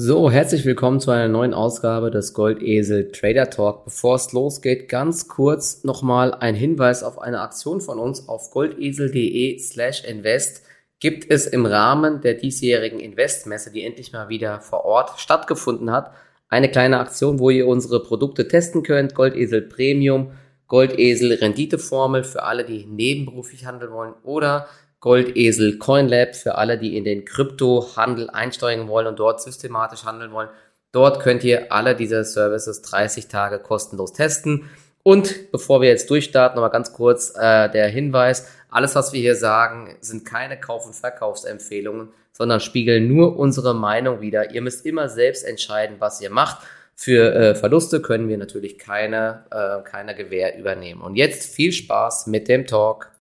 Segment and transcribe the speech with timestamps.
[0.00, 3.84] So, herzlich willkommen zu einer neuen Ausgabe des Goldesel Trader Talk.
[3.84, 9.58] Bevor es losgeht, ganz kurz nochmal ein Hinweis auf eine Aktion von uns auf goldesel.de
[9.58, 10.62] slash invest
[11.00, 16.12] gibt es im Rahmen der diesjährigen Investmesse, die endlich mal wieder vor Ort stattgefunden hat,
[16.48, 19.16] eine kleine Aktion, wo ihr unsere Produkte testen könnt.
[19.16, 20.30] Goldesel Premium,
[20.68, 24.68] Goldesel Renditeformel für alle, die nebenberuflich handeln wollen oder
[25.00, 30.48] Goldesel CoinLab für alle, die in den Kryptohandel einsteigen wollen und dort systematisch handeln wollen.
[30.92, 34.68] Dort könnt ihr alle diese Services 30 Tage kostenlos testen.
[35.02, 38.48] Und bevor wir jetzt durchstarten, nochmal ganz kurz äh, der Hinweis.
[38.70, 44.20] Alles, was wir hier sagen, sind keine Kauf- und Verkaufsempfehlungen, sondern spiegeln nur unsere Meinung
[44.20, 44.50] wider.
[44.50, 46.66] Ihr müsst immer selbst entscheiden, was ihr macht.
[46.94, 51.00] Für äh, Verluste können wir natürlich keine, äh, keine Gewähr übernehmen.
[51.00, 53.12] Und jetzt viel Spaß mit dem Talk.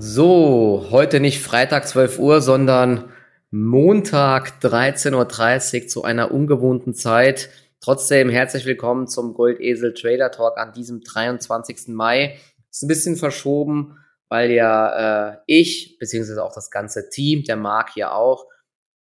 [0.00, 3.12] So, heute nicht Freitag 12 Uhr, sondern
[3.50, 7.48] Montag 13.30 Uhr zu einer ungewohnten Zeit.
[7.80, 11.88] Trotzdem herzlich willkommen zum Goldesel Trader Talk an diesem 23.
[11.88, 12.38] Mai.
[12.70, 17.94] Ist ein bisschen verschoben, weil ja äh, ich, beziehungsweise auch das ganze Team, der Marc
[17.94, 18.46] hier auch,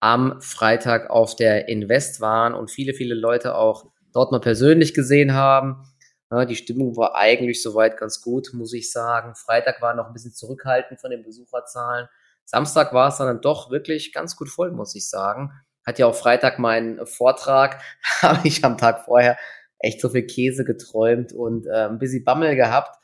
[0.01, 5.35] am Freitag auf der Invest waren und viele, viele Leute auch dort mal persönlich gesehen
[5.35, 5.85] haben.
[6.31, 9.35] Ja, die Stimmung war eigentlich soweit ganz gut, muss ich sagen.
[9.37, 12.09] Freitag war noch ein bisschen zurückhaltend von den Besucherzahlen.
[12.45, 15.53] Samstag war es dann doch wirklich ganz gut voll, muss ich sagen.
[15.87, 17.81] Hat ja auch Freitag meinen Vortrag,
[18.23, 19.39] habe ich am Tag vorher
[19.79, 22.97] echt so viel Käse geträumt und äh, ein bisschen Bammel gehabt,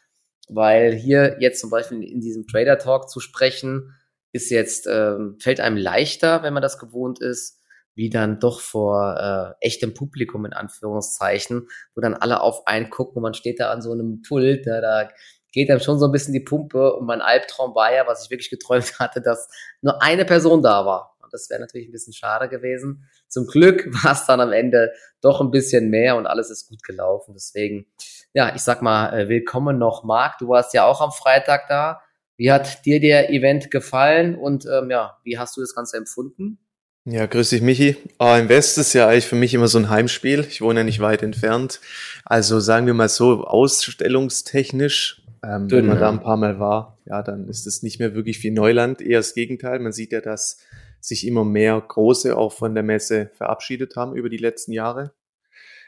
[0.49, 3.95] weil hier jetzt zum Beispiel in diesem Trader Talk zu sprechen,
[4.33, 7.62] ist jetzt, ähm, fällt einem leichter, wenn man das gewohnt ist
[7.95, 13.17] wie dann doch vor äh, echtem Publikum in Anführungszeichen, wo dann alle auf einen gucken
[13.17, 15.09] und man steht da an so einem Pult, da, da
[15.53, 18.31] geht dann schon so ein bisschen die Pumpe und mein Albtraum war ja, was ich
[18.31, 19.49] wirklich geträumt hatte, dass
[19.83, 21.17] nur eine Person da war.
[21.23, 23.09] Und das wäre natürlich ein bisschen schade gewesen.
[23.29, 26.83] Zum Glück war es dann am Ende doch ein bisschen mehr und alles ist gut
[26.83, 27.35] gelaufen.
[27.35, 27.87] Deswegen,
[28.33, 30.39] ja, ich sag mal, äh, willkommen noch, Marc.
[30.39, 32.01] Du warst ja auch am Freitag da.
[32.39, 36.59] Wie hat dir der Event gefallen und ähm, ja, wie hast du das Ganze empfunden?
[37.05, 37.97] Ja, grüß dich, Michi.
[38.19, 40.47] Ah, Im West ist ja eigentlich für mich immer so ein Heimspiel.
[40.49, 41.81] Ich wohne ja nicht weit entfernt.
[42.25, 47.23] Also sagen wir mal so, ausstellungstechnisch, ähm, wenn man da ein paar Mal war, ja,
[47.23, 49.81] dann ist es nicht mehr wirklich viel Neuland, eher das Gegenteil.
[49.81, 50.59] Man sieht ja, dass
[51.01, 55.11] sich immer mehr Große auch von der Messe verabschiedet haben über die letzten Jahre.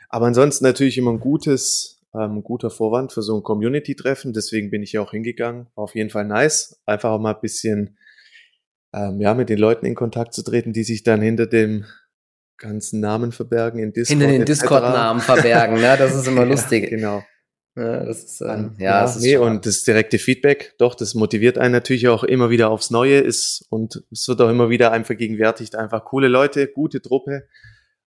[0.08, 4.32] Aber ansonsten natürlich immer ein gutes, ähm, guter Vorwand für so ein Community-Treffen.
[4.32, 5.69] Deswegen bin ich ja auch hingegangen.
[5.76, 6.80] War auf jeden Fall nice.
[6.86, 7.97] Einfach auch mal ein bisschen
[8.94, 11.84] ähm, ja, mit den Leuten in Kontakt zu treten, die sich dann hinter dem
[12.56, 14.21] ganzen Namen verbergen in Discord.
[14.21, 15.97] Hinter den Discord-Namen verbergen, ne?
[15.99, 16.84] Das ist immer lustig.
[16.84, 17.22] Ja, genau.
[17.77, 21.15] Ja, das ist, ähm, ja, ja, das ist nee, und das direkte Feedback, doch, das
[21.15, 24.93] motiviert einen natürlich auch immer wieder aufs Neue ist und es wird auch immer wieder
[24.93, 27.49] einem vergegenwärtigt, einfach coole Leute, gute Truppe.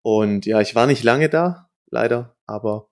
[0.02, 2.90] Und ja, ich war nicht lange da, leider, aber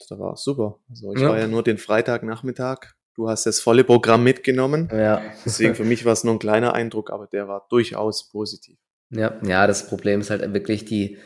[0.00, 0.80] das war super.
[0.90, 1.28] Also ich ja.
[1.28, 4.88] war ja nur den Freitagnachmittag Du hast das volle Programm mitgenommen.
[4.90, 5.20] Ja.
[5.44, 8.78] Deswegen für mich war es nur ein kleiner Eindruck, aber der war durchaus positiv.
[9.10, 11.18] Ja, ja, das Problem ist halt wirklich die,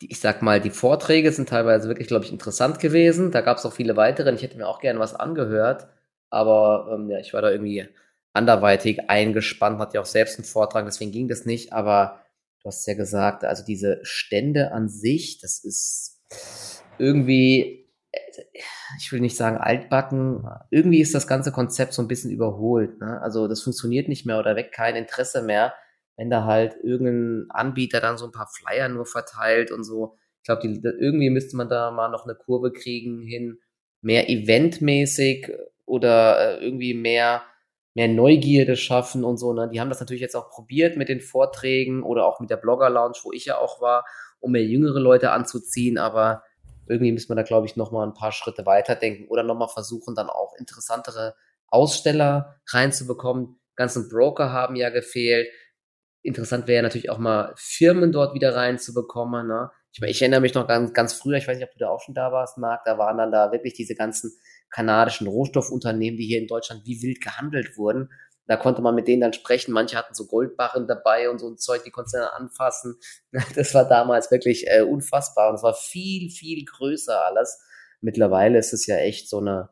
[0.00, 3.30] die ich sag mal, die Vorträge sind teilweise wirklich, glaube ich, interessant gewesen.
[3.30, 4.32] Da gab es auch viele weitere.
[4.32, 5.86] Ich hätte mir auch gerne was angehört,
[6.30, 7.86] aber ähm, ja, ich war da irgendwie
[8.32, 11.74] anderweitig eingespannt, hatte ja auch selbst einen Vortrag, deswegen ging das nicht.
[11.74, 12.20] Aber
[12.62, 16.22] du hast ja gesagt, also diese Stände an sich, das ist
[16.96, 17.83] irgendwie
[18.98, 23.00] ich will nicht sagen altbacken, irgendwie ist das ganze Konzept so ein bisschen überholt.
[23.00, 23.20] Ne?
[23.22, 25.74] Also das funktioniert nicht mehr oder weckt kein Interesse mehr,
[26.16, 30.16] wenn da halt irgendein Anbieter dann so ein paar Flyer nur verteilt und so.
[30.42, 33.58] Ich glaube, irgendwie müsste man da mal noch eine Kurve kriegen hin,
[34.02, 35.50] mehr eventmäßig
[35.86, 37.42] oder äh, irgendwie mehr
[37.94, 39.52] mehr Neugierde schaffen und so.
[39.52, 39.70] Ne?
[39.72, 42.90] Die haben das natürlich jetzt auch probiert mit den Vorträgen oder auch mit der Blogger
[42.90, 44.04] Lounge, wo ich ja auch war,
[44.40, 46.42] um mehr jüngere Leute anzuziehen, aber
[46.88, 50.28] irgendwie müssen wir da, glaube ich, nochmal ein paar Schritte weiterdenken oder nochmal versuchen, dann
[50.28, 51.34] auch interessantere
[51.68, 53.58] Aussteller reinzubekommen.
[53.76, 55.48] ganzen Broker haben ja gefehlt.
[56.22, 59.46] Interessant wäre natürlich auch mal Firmen dort wieder reinzubekommen.
[59.46, 59.70] Ne?
[59.92, 62.00] Ich, ich erinnere mich noch ganz, ganz früher, ich weiß nicht, ob du da auch
[62.00, 64.32] schon da warst, Marc, da waren dann da wirklich diese ganzen
[64.70, 68.10] kanadischen Rohstoffunternehmen, die hier in Deutschland wie wild gehandelt wurden.
[68.46, 69.72] Da konnte man mit denen dann sprechen.
[69.72, 72.96] Manche hatten so Goldbarren dabei und so ein Zeug, die konntest du dann anfassen.
[73.56, 77.60] Das war damals wirklich äh, unfassbar und es war viel, viel größer alles.
[78.00, 79.70] Mittlerweile ist es ja echt so eine,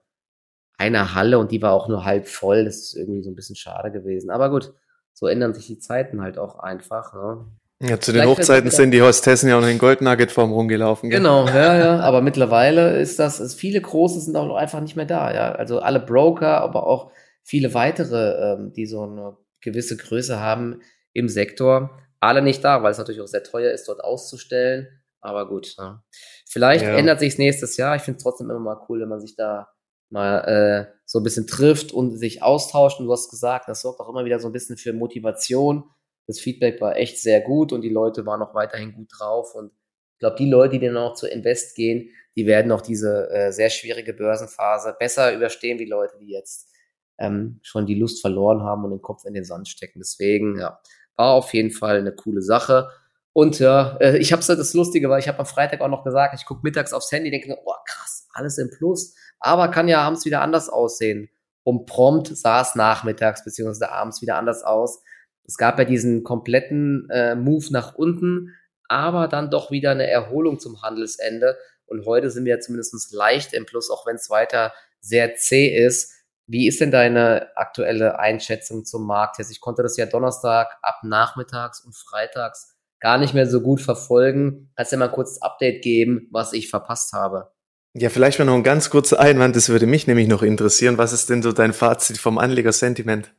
[0.79, 2.65] eine Halle und die war auch nur halb voll.
[2.65, 4.31] Das ist irgendwie so ein bisschen schade gewesen.
[4.31, 4.73] Aber gut,
[5.13, 7.13] so ändern sich die Zeiten halt auch einfach.
[7.13, 7.47] Ne?
[7.83, 11.11] Ja, zu den Hochzeiten sind die Hostessen ja auch noch in Goldnugget-Form rumgelaufen.
[11.11, 11.19] Gell?
[11.19, 12.01] Genau, ja, ja.
[12.01, 15.53] Aber mittlerweile ist das, ist, viele große sind auch einfach nicht mehr da, ja.
[15.53, 17.11] Also alle Broker, aber auch
[17.45, 20.81] viele weitere, ähm, die so eine gewisse Größe haben
[21.13, 21.99] im Sektor.
[22.21, 24.87] alle nicht da, weil es natürlich auch sehr teuer ist, dort auszustellen.
[25.21, 26.05] Aber gut, ja.
[26.49, 26.97] vielleicht ja.
[26.97, 27.97] ändert sich nächstes Jahr.
[27.97, 29.69] Ich finde es trotzdem immer mal cool, wenn man sich da
[30.11, 33.01] mal äh, so ein bisschen trifft und sich austauscht.
[33.01, 35.85] Und du hast gesagt, das sorgt auch immer wieder so ein bisschen für Motivation.
[36.27, 39.55] Das Feedback war echt sehr gut und die Leute waren auch weiterhin gut drauf.
[39.55, 39.73] Und
[40.15, 43.53] ich glaube, die Leute, die dann auch zu Invest gehen, die werden auch diese äh,
[43.53, 46.72] sehr schwierige Börsenphase besser überstehen, wie Leute, die jetzt
[47.19, 50.01] ähm, schon die Lust verloren haben und den Kopf in den Sand stecken.
[50.01, 50.81] Deswegen, ja,
[51.17, 52.89] war auf jeden Fall eine coole Sache.
[53.33, 56.35] Und ja, äh, ich habe das Lustige, weil ich habe am Freitag auch noch gesagt,
[56.39, 60.25] ich gucke mittags aufs Handy, denke, oh krass, alles im Plus, aber kann ja abends
[60.25, 61.31] wieder anders aussehen.
[61.65, 65.03] Und prompt sah es nachmittags beziehungsweise abends wieder anders aus.
[65.45, 68.55] Es gab ja diesen kompletten äh, Move nach unten,
[68.89, 71.57] aber dann doch wieder eine Erholung zum Handelsende.
[71.87, 76.13] Und heute sind wir zumindest leicht im Plus, auch wenn es weiter sehr zäh ist.
[76.53, 79.51] Wie ist denn deine aktuelle Einschätzung zum Markt jetzt?
[79.51, 84.71] Ich konnte das ja Donnerstag ab nachmittags und freitags gar nicht mehr so gut verfolgen.
[84.77, 87.51] Kannst du mal kurz Update geben, was ich verpasst habe?
[87.95, 90.99] Ja, vielleicht mal noch ein ganz kurzer Einwand, das würde mich nämlich noch interessieren.
[90.99, 93.33] Was ist denn so dein Fazit vom Anlegersentiment?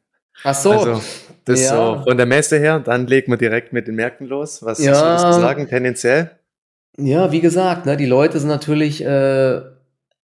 [0.43, 0.71] Ach so.
[0.71, 1.01] Also,
[1.45, 1.69] das ja.
[1.75, 4.65] so von der Messe her, dann legen wir direkt mit den Märkten los.
[4.65, 4.91] Was ja.
[4.91, 6.31] würdest du sagen, tendenziell?
[6.97, 9.61] Ja, wie gesagt, ne, die Leute sind natürlich äh,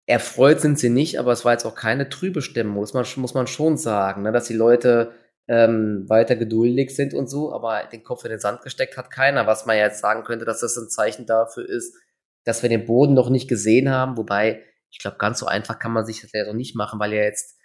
[0.06, 3.34] erfreut sind sie nicht, aber es war jetzt auch keine trübe Stimmung, muss man, muss
[3.34, 5.12] man schon sagen, ne, dass die Leute
[5.48, 9.46] ähm, weiter geduldig sind und so, aber den Kopf in den Sand gesteckt hat keiner,
[9.46, 11.96] was man jetzt sagen könnte, dass das ein Zeichen dafür ist,
[12.44, 15.92] dass wir den Boden noch nicht gesehen haben, wobei ich glaube, ganz so einfach kann
[15.92, 17.58] man sich das ja noch nicht machen, weil ja jetzt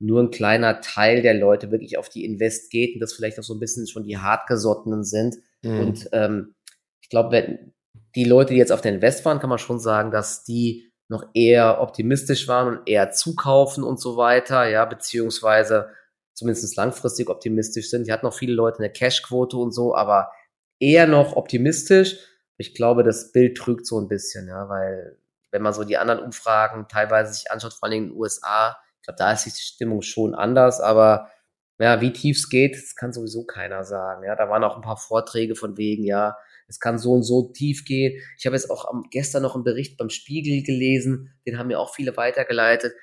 [0.00, 3.44] nur ein kleiner Teil der Leute wirklich auf die Invest geht und das vielleicht auch
[3.44, 5.36] so ein bisschen schon die hartgesottenen sind.
[5.62, 5.80] Mhm.
[5.80, 6.54] Und ähm,
[7.00, 7.72] ich glaube,
[8.16, 11.24] die Leute, die jetzt auf der Invest waren, kann man schon sagen, dass die noch
[11.34, 15.90] eher optimistisch waren und eher zukaufen und so weiter, ja, beziehungsweise
[16.34, 18.06] zumindest langfristig optimistisch sind.
[18.06, 20.32] Die hatten noch viele Leute eine Cashquote und so, aber
[20.80, 22.16] eher noch optimistisch.
[22.56, 25.18] Ich glaube, das Bild trügt so ein bisschen, ja, weil
[25.50, 29.06] wenn man so die anderen Umfragen teilweise sich anschaut, vor allem in den USA, ich
[29.06, 31.30] glaube, da ist die Stimmung schon anders, aber
[31.78, 34.24] ja, wie tief es geht, das kann sowieso keiner sagen.
[34.24, 36.36] Ja, da waren auch ein paar Vorträge von wegen, ja,
[36.72, 38.18] es kann so und so tief gehen.
[38.38, 41.78] Ich habe jetzt auch am, gestern noch einen Bericht beim Spiegel gelesen, den haben mir
[41.78, 42.94] auch viele weitergeleitet.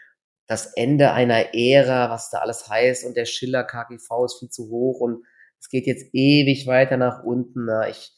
[0.48, 4.69] Das Ende einer Ära, was da alles heißt und der Schiller KGV ist viel zu
[4.69, 5.24] hoch und
[5.60, 7.66] es geht jetzt ewig weiter nach unten.
[7.66, 8.12] Na, ich,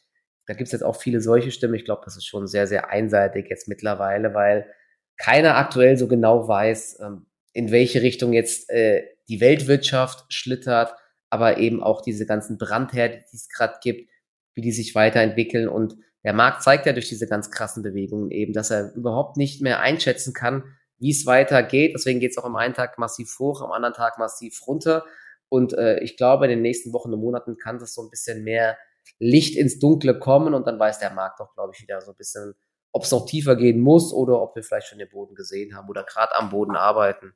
[0.47, 1.73] da gibt es jetzt auch viele solche Stimmen.
[1.73, 4.71] Ich glaube, das ist schon sehr, sehr einseitig jetzt mittlerweile, weil
[5.17, 10.95] keiner aktuell so genau weiß, ähm, in welche Richtung jetzt äh, die Weltwirtschaft schlittert,
[11.29, 14.10] aber eben auch diese ganzen Brandherde, die es gerade gibt,
[14.53, 15.67] wie die sich weiterentwickeln.
[15.67, 19.61] Und der Markt zeigt ja durch diese ganz krassen Bewegungen eben, dass er überhaupt nicht
[19.61, 20.63] mehr einschätzen kann,
[20.99, 21.93] wie es weitergeht.
[21.95, 25.03] Deswegen geht es auch am einen Tag massiv hoch, am anderen Tag massiv runter.
[25.49, 28.43] Und äh, ich glaube, in den nächsten Wochen und Monaten kann das so ein bisschen
[28.43, 28.77] mehr
[29.19, 32.17] Licht ins Dunkle kommen und dann weiß der Markt auch, glaube ich, wieder so ein
[32.17, 32.53] bisschen,
[32.91, 35.89] ob es noch tiefer gehen muss oder ob wir vielleicht schon den Boden gesehen haben
[35.89, 37.33] oder gerade am Boden arbeiten.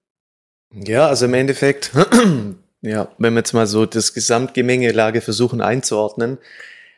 [0.71, 1.91] Ja, also im Endeffekt,
[2.81, 6.37] ja, wenn wir jetzt mal so das Gesamtgemengelage versuchen einzuordnen,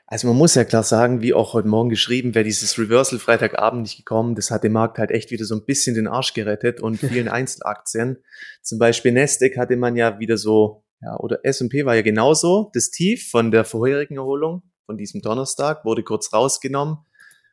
[0.10, 3.82] also man muss ja klar sagen, wie auch heute Morgen geschrieben, wäre dieses Reversal Freitagabend
[3.82, 6.80] nicht gekommen, das hat dem Markt halt echt wieder so ein bisschen den Arsch gerettet
[6.80, 8.24] und vielen Einzelaktien.
[8.62, 12.90] Zum Beispiel Nasdaq hatte man ja wieder so, ja, oder S&P war ja genauso, das
[12.90, 17.00] Tief von der vorherigen Erholung, von diesem Donnerstag, wurde kurz rausgenommen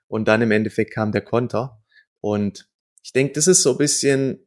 [0.07, 1.83] und dann im Endeffekt kam der Konter.
[2.21, 2.71] Und
[3.03, 4.47] ich denke, das ist so ein bisschen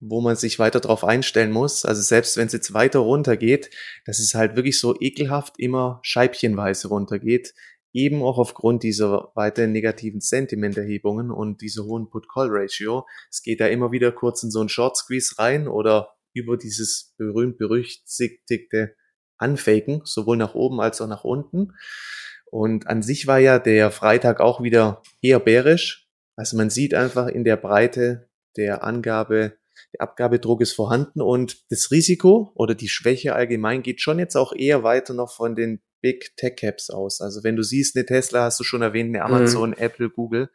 [0.00, 1.84] wo man sich weiter drauf einstellen muss.
[1.84, 3.70] Also selbst wenn es jetzt weiter runtergeht,
[4.06, 7.54] dass es halt wirklich so ekelhaft immer scheibchenweise runtergeht,
[7.92, 13.06] eben auch aufgrund dieser weiteren negativen Sentimenterhebungen und dieser hohen Put-Call-Ratio.
[13.30, 18.94] Es geht da immer wieder kurz in so einen Short-Squeeze rein oder über dieses berühmt-berüchtigte
[19.36, 21.72] Anfaken, sowohl nach oben als auch nach unten.
[22.50, 26.08] Und an sich war ja der Freitag auch wieder eher bärisch.
[26.36, 29.59] Also man sieht einfach in der Breite der Angabe
[29.92, 34.52] der Abgabedruck ist vorhanden und das Risiko oder die Schwäche allgemein geht schon jetzt auch
[34.52, 37.20] eher weiter noch von den Big Tech Caps aus.
[37.20, 39.76] Also wenn du siehst, eine Tesla hast du schon erwähnt, eine Amazon, mhm.
[39.78, 40.50] Apple, Google,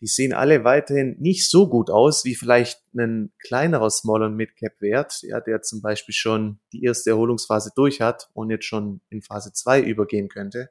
[0.00, 4.54] die sehen alle weiterhin nicht so gut aus wie vielleicht ein kleinerer Small und Mid
[4.56, 9.00] Cap Wert, ja, der zum Beispiel schon die erste Erholungsphase durch hat und jetzt schon
[9.08, 10.68] in Phase 2 übergehen könnte.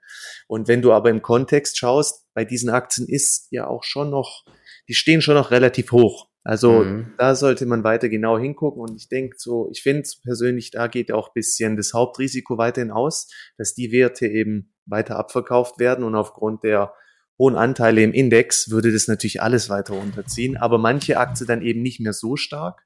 [0.47, 4.45] Und wenn du aber im Kontext schaust, bei diesen Aktien ist ja auch schon noch,
[4.87, 6.29] die stehen schon noch relativ hoch.
[6.47, 7.07] Also mhm.
[7.17, 11.11] da sollte man weiter genau hingucken und ich denke so, ich finde persönlich, da geht
[11.11, 16.63] auch bisschen das Hauptrisiko weiterhin aus, dass die Werte eben weiter abverkauft werden und aufgrund
[16.63, 16.93] der
[17.39, 21.81] hohen Anteile im Index würde das natürlich alles weiter runterziehen, aber manche Aktien dann eben
[21.81, 22.83] nicht mehr so stark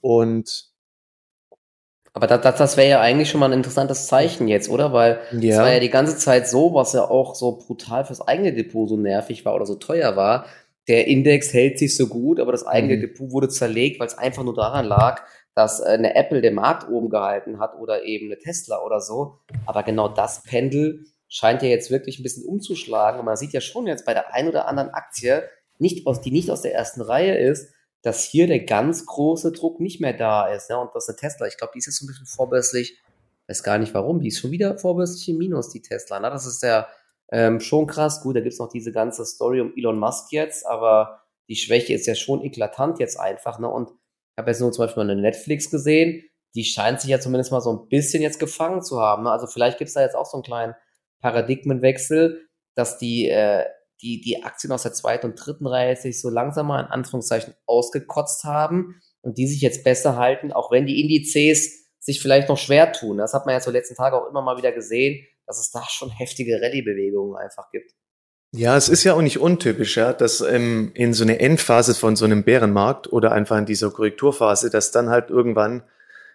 [0.00, 0.70] und
[2.12, 4.92] Aber das, das, das wäre ja eigentlich schon mal ein interessantes Zeichen jetzt, oder?
[4.92, 5.62] Weil es ja.
[5.62, 8.96] war ja die ganze Zeit so, was ja auch so brutal fürs eigene Depot so
[8.96, 10.46] nervig war oder so teuer war.
[10.88, 13.00] Der Index hält sich so gut, aber das eigene mhm.
[13.02, 15.22] Depot wurde zerlegt, weil es einfach nur daran lag,
[15.54, 19.38] dass äh, eine Apple den Markt oben gehalten hat oder eben eine Tesla oder so.
[19.66, 23.20] Aber genau das Pendel scheint ja jetzt wirklich ein bisschen umzuschlagen.
[23.20, 25.48] Und man sieht ja schon jetzt bei der ein oder anderen Aktie,
[25.78, 27.72] nicht aus, die nicht aus der ersten Reihe ist,
[28.02, 30.68] dass hier der ganz große Druck nicht mehr da ist.
[30.68, 31.46] Ja, und das ist eine Tesla.
[31.46, 32.98] Ich glaube, die ist jetzt so ein bisschen vorbörslich.
[33.46, 34.20] Weiß gar nicht warum.
[34.20, 36.18] Die ist schon wieder vorbörslich im Minus, die Tesla.
[36.20, 36.88] Na, das ist ja
[37.32, 38.22] ähm, schon krass.
[38.22, 42.06] Gut, da gibt's noch diese ganze Story um Elon Musk jetzt, aber die Schwäche ist
[42.06, 43.58] ja schon eklatant jetzt einfach.
[43.58, 43.68] Ne?
[43.68, 46.22] Und ich habe jetzt nur zum Beispiel eine Netflix gesehen.
[46.54, 49.24] Die scheint sich ja zumindest mal so ein bisschen jetzt gefangen zu haben.
[49.24, 49.30] Ne?
[49.30, 50.74] Also vielleicht gibt's da jetzt auch so einen kleinen
[51.20, 53.64] Paradigmenwechsel, dass die äh,
[54.02, 57.54] die, die Aktien aus der zweiten und dritten Reihe sich so langsam mal in Anführungszeichen
[57.66, 62.58] ausgekotzt haben und die sich jetzt besser halten, auch wenn die Indizes sich vielleicht noch
[62.58, 63.18] schwer tun.
[63.18, 65.84] Das hat man ja so letzten Tage auch immer mal wieder gesehen, dass es da
[65.88, 67.92] schon heftige Rallye-Bewegungen einfach gibt.
[68.54, 72.16] Ja, es ist ja auch nicht untypisch, ja, dass ähm, in so eine Endphase von
[72.16, 75.84] so einem Bärenmarkt oder einfach in dieser Korrekturphase, dass dann halt irgendwann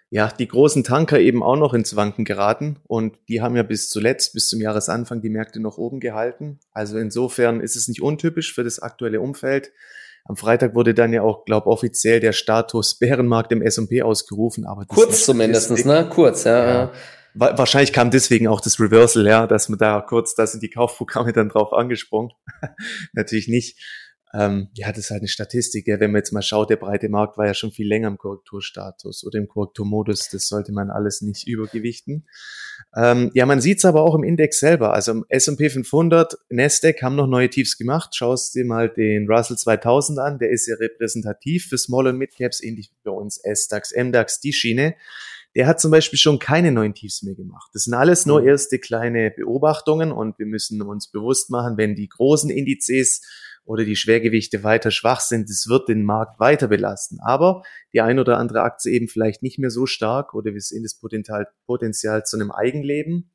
[0.09, 3.89] ja, die großen Tanker eben auch noch ins Wanken geraten und die haben ja bis
[3.89, 6.59] zuletzt, bis zum Jahresanfang die Märkte noch oben gehalten.
[6.71, 9.71] Also insofern ist es nicht untypisch für das aktuelle Umfeld.
[10.23, 14.85] Am Freitag wurde dann ja auch, glaube offiziell der Status Bärenmarkt im S&P ausgerufen, aber
[14.85, 16.09] kurz zumindestens, ne?
[16.09, 16.67] Kurz, ja.
[16.67, 16.91] ja.
[17.39, 21.31] Wahrscheinlich kam deswegen auch das Reversal, ja, dass man da kurz, da sind die Kaufprogramme
[21.33, 22.31] dann drauf angesprungen.
[23.13, 23.79] Natürlich nicht.
[24.33, 25.87] Ähm, ja, das ist halt eine Statistik.
[25.87, 25.99] Ja.
[25.99, 29.23] Wenn man jetzt mal schaut, der breite Markt war ja schon viel länger im Korrekturstatus
[29.25, 30.29] oder im Korrekturmodus.
[30.29, 32.27] Das sollte man alles nicht übergewichten.
[32.95, 34.93] Ähm, ja, man sieht es aber auch im Index selber.
[34.93, 38.15] Also im S&P 500, Nasdaq haben noch neue Tiefs gemacht.
[38.15, 40.39] Schaust dir mal den Russell 2000 an.
[40.39, 44.41] Der ist ja repräsentativ für Small und Mid Caps, ähnlich wie bei uns S-DAX, M-DAX,
[44.41, 44.95] die Schiene.
[45.55, 47.69] Der hat zum Beispiel schon keine neuen Tiefs mehr gemacht.
[47.73, 48.47] Das sind alles nur mhm.
[48.47, 53.21] erste kleine Beobachtungen und wir müssen uns bewusst machen, wenn die großen Indizes
[53.67, 57.19] oder die Schwergewichte weiter schwach sind, es wird den Markt weiter belasten.
[57.19, 57.63] Aber
[57.93, 60.97] die ein oder andere Aktie eben vielleicht nicht mehr so stark oder wir sehen das
[60.97, 63.33] Potenzial, Potenzial zu einem Eigenleben.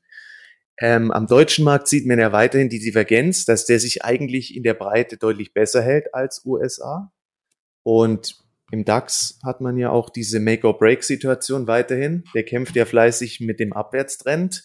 [0.78, 4.62] Ähm, am deutschen Markt sieht man ja weiterhin die Divergenz, dass der sich eigentlich in
[4.62, 7.12] der Breite deutlich besser hält als USA.
[7.82, 8.41] Und
[8.72, 12.24] im DAX hat man ja auch diese Make-or-Break-Situation weiterhin.
[12.34, 14.64] Der kämpft ja fleißig mit dem Abwärtstrend.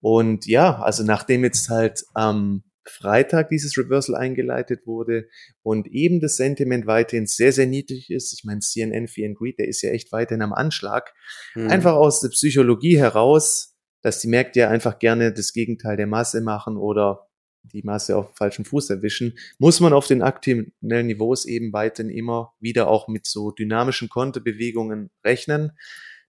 [0.00, 5.28] Und ja, also nachdem jetzt halt ähm, Freitag dieses Reversal eingeleitet wurde
[5.62, 8.32] und eben das Sentiment weiterhin sehr, sehr niedrig ist.
[8.32, 11.12] Ich meine, CNN Fear and Greed, der ist ja echt weiterhin am Anschlag.
[11.54, 11.70] Mhm.
[11.70, 16.40] Einfach aus der Psychologie heraus, dass die Märkte ja einfach gerne das Gegenteil der Masse
[16.40, 17.28] machen oder
[17.72, 22.52] die Masse auf falschen Fuß erwischen, muss man auf den aktuellen Niveaus eben weiterhin immer
[22.60, 25.72] wieder auch mit so dynamischen Kontobewegungen rechnen.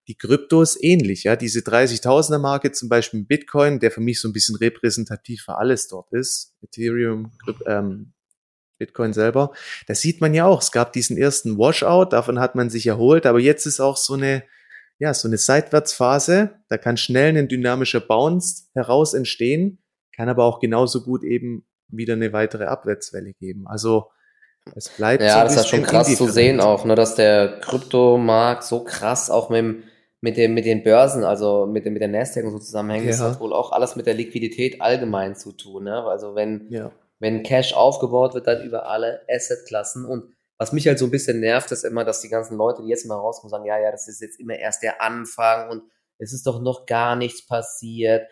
[0.07, 1.35] Die Kryptos ähnlich, ja.
[1.35, 5.87] Diese 30.000er Marke zum Beispiel Bitcoin, der für mich so ein bisschen repräsentativ für alles
[5.87, 7.31] dort ist, Ethereum,
[7.65, 8.13] ähm,
[8.77, 9.53] Bitcoin selber,
[9.87, 13.25] da sieht man ja auch, es gab diesen ersten Washout, davon hat man sich erholt,
[13.25, 14.43] aber jetzt ist auch so eine,
[14.99, 19.79] ja, so eine Seitwärtsphase, da kann schnell ein dynamischer Bounce heraus entstehen,
[20.15, 23.67] kann aber auch genauso gut eben wieder eine weitere Abwärtswelle geben.
[23.67, 24.11] Also
[24.75, 28.63] es bleibt ja, so das ist schon krass zu sehen auch, ne, dass der Kryptomarkt
[28.63, 29.83] so krass auch mit dem
[30.25, 33.11] mit, dem, mit den Börsen, also mit, dem, mit der Nasdaq und so zusammenhängt, ja.
[33.11, 35.83] das hat wohl auch alles mit der Liquidität allgemein zu tun.
[35.83, 36.03] Ne?
[36.03, 36.91] Also wenn, ja.
[37.19, 40.03] wenn Cash aufgebaut wird, dann über alle Assetklassen.
[40.03, 42.89] Und was mich halt so ein bisschen nervt, ist immer, dass die ganzen Leute, die
[42.89, 45.83] jetzt immer rauskommen, sagen, ja, ja, das ist jetzt immer erst der Anfang und
[46.17, 48.27] es ist doch noch gar nichts passiert.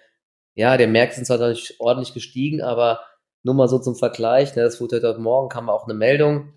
[0.55, 3.01] Ja, der Märkte sind zwar dadurch ordentlich gestiegen, aber
[3.43, 6.53] nur mal so zum Vergleich, ne, das wurde heute Morgen, kam auch eine Meldung,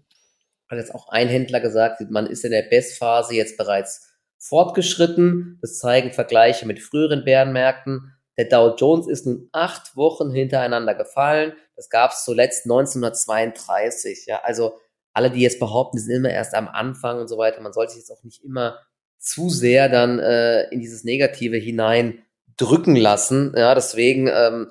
[0.69, 5.59] hat jetzt auch ein Händler gesagt, man ist in der Bestphase jetzt bereits fortgeschritten.
[5.63, 8.13] Das zeigen Vergleiche mit früheren Bärenmärkten.
[8.37, 11.55] Der Dow Jones ist nun acht Wochen hintereinander gefallen.
[11.75, 14.27] Das gab es zuletzt 1932.
[14.27, 14.79] Ja, also
[15.13, 17.93] alle, die jetzt behaupten, die sind immer erst am Anfang und so weiter, man sollte
[17.93, 18.79] sich jetzt auch nicht immer
[19.19, 22.23] zu sehr dann äh, in dieses Negative hinein
[22.57, 23.53] drücken lassen.
[23.57, 24.71] Ja, deswegen, ähm,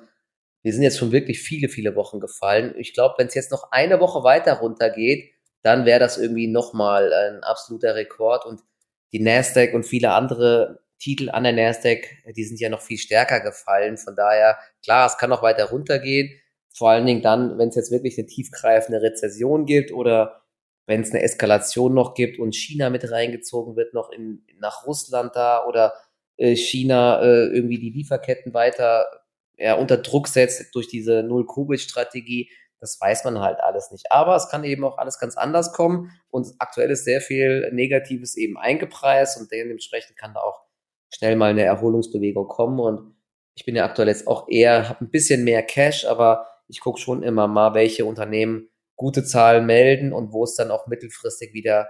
[0.62, 2.74] wir sind jetzt schon wirklich viele, viele Wochen gefallen.
[2.78, 7.12] Ich glaube, wenn es jetzt noch eine Woche weiter runtergeht, dann wäre das irgendwie nochmal
[7.12, 8.46] ein absoluter Rekord.
[8.46, 8.60] Und
[9.12, 13.40] die Nasdaq und viele andere Titel an der Nasdaq, die sind ja noch viel stärker
[13.40, 13.96] gefallen.
[13.96, 16.30] Von daher, klar, es kann noch weiter runtergehen.
[16.74, 20.42] Vor allen Dingen dann, wenn es jetzt wirklich eine tiefgreifende Rezession gibt oder
[20.86, 25.34] wenn es eine Eskalation noch gibt und China mit reingezogen wird, noch in, nach Russland
[25.34, 25.94] da oder
[26.38, 29.06] China äh, irgendwie die Lieferketten weiter
[29.58, 34.12] ja, unter Druck setzt durch diese Null-Covid-Strategie, das weiß man halt alles nicht.
[34.12, 38.36] Aber es kann eben auch alles ganz anders kommen und aktuell ist sehr viel Negatives
[38.36, 40.66] eben eingepreist und dementsprechend kann da auch
[41.14, 42.78] schnell mal eine Erholungsbewegung kommen.
[42.78, 43.16] Und
[43.54, 47.00] ich bin ja aktuell jetzt auch eher, habe ein bisschen mehr Cash, aber ich gucke
[47.00, 51.88] schon immer mal, welche Unternehmen gute Zahlen melden und wo es dann auch mittelfristig wieder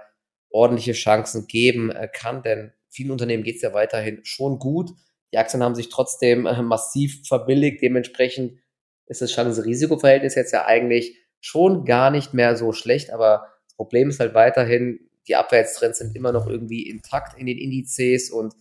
[0.49, 2.43] ordentliche Chancen geben äh, kann.
[2.43, 4.91] Denn vielen Unternehmen geht es ja weiterhin schon gut.
[5.31, 7.81] Die Aktien haben sich trotzdem äh, massiv verbilligt.
[7.81, 8.59] Dementsprechend
[9.07, 13.11] ist das Chance-Risiko-Verhältnis jetzt ja eigentlich schon gar nicht mehr so schlecht.
[13.11, 17.57] Aber das Problem ist halt weiterhin, die Abwärtstrends sind immer noch irgendwie intakt in den
[17.57, 18.53] Indizes und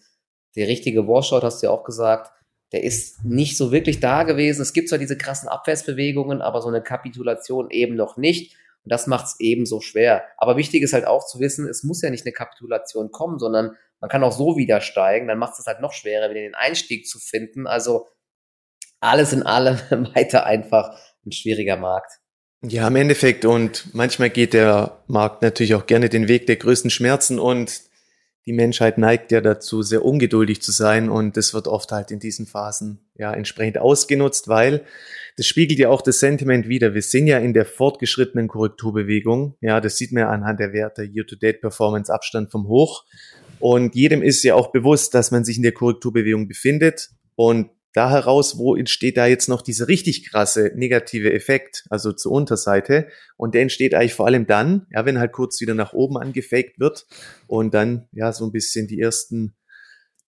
[0.56, 2.32] der richtige Washout, hast du ja auch gesagt,
[2.72, 4.62] der ist nicht so wirklich da gewesen.
[4.62, 8.56] Es gibt zwar diese krassen Abwärtsbewegungen, aber so eine Kapitulation eben noch nicht.
[8.82, 10.24] Und das macht es eben so schwer.
[10.36, 13.76] Aber wichtig ist halt auch zu wissen, es muss ja nicht eine Kapitulation kommen, sondern
[14.00, 15.28] man kann auch so wieder steigen.
[15.28, 17.66] Dann macht es halt noch schwerer, wieder den Einstieg zu finden.
[17.66, 18.08] Also
[19.00, 19.78] alles in allem
[20.14, 22.12] weiter einfach ein schwieriger Markt.
[22.62, 23.44] Ja, im Endeffekt.
[23.44, 27.82] Und manchmal geht der Markt natürlich auch gerne den Weg der größten Schmerzen und
[28.46, 32.20] die Menschheit neigt ja dazu, sehr ungeduldig zu sein und das wird oft halt in
[32.20, 34.84] diesen Phasen ja entsprechend ausgenutzt, weil
[35.36, 36.94] das spiegelt ja auch das Sentiment wieder.
[36.94, 39.56] Wir sind ja in der fortgeschrittenen Korrekturbewegung.
[39.60, 43.04] Ja, das sieht man anhand der Werte Year-to-Date-Performance, Abstand vom Hoch.
[43.58, 47.10] Und jedem ist ja auch bewusst, dass man sich in der Korrekturbewegung befindet.
[47.34, 52.32] Und da heraus, wo entsteht da jetzt noch dieser richtig krasse negative Effekt, also zur
[52.32, 53.08] Unterseite.
[53.38, 56.78] Und der entsteht eigentlich vor allem dann, ja, wenn halt kurz wieder nach oben angefaked
[56.78, 57.06] wird
[57.46, 59.56] und dann ja so ein bisschen die ersten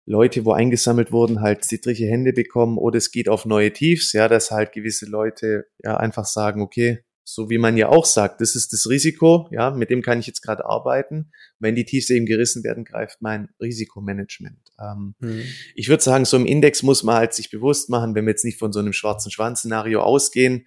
[0.07, 4.29] Leute, wo eingesammelt wurden, halt zittrige Hände bekommen oder es geht auf neue Tiefs, ja,
[4.29, 8.57] dass halt gewisse Leute ja einfach sagen, okay, so wie man ja auch sagt, das
[8.57, 11.31] ist das Risiko, ja, mit dem kann ich jetzt gerade arbeiten.
[11.59, 14.59] Wenn die Tiefs eben gerissen werden, greift mein Risikomanagement.
[14.81, 15.43] Ähm, mhm.
[15.75, 18.47] Ich würde sagen, so im Index muss man halt sich bewusst machen, wenn wir jetzt
[18.47, 20.67] nicht von so einem schwarzen Schwanz-Szenario ausgehen,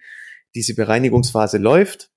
[0.54, 2.10] diese Bereinigungsphase läuft.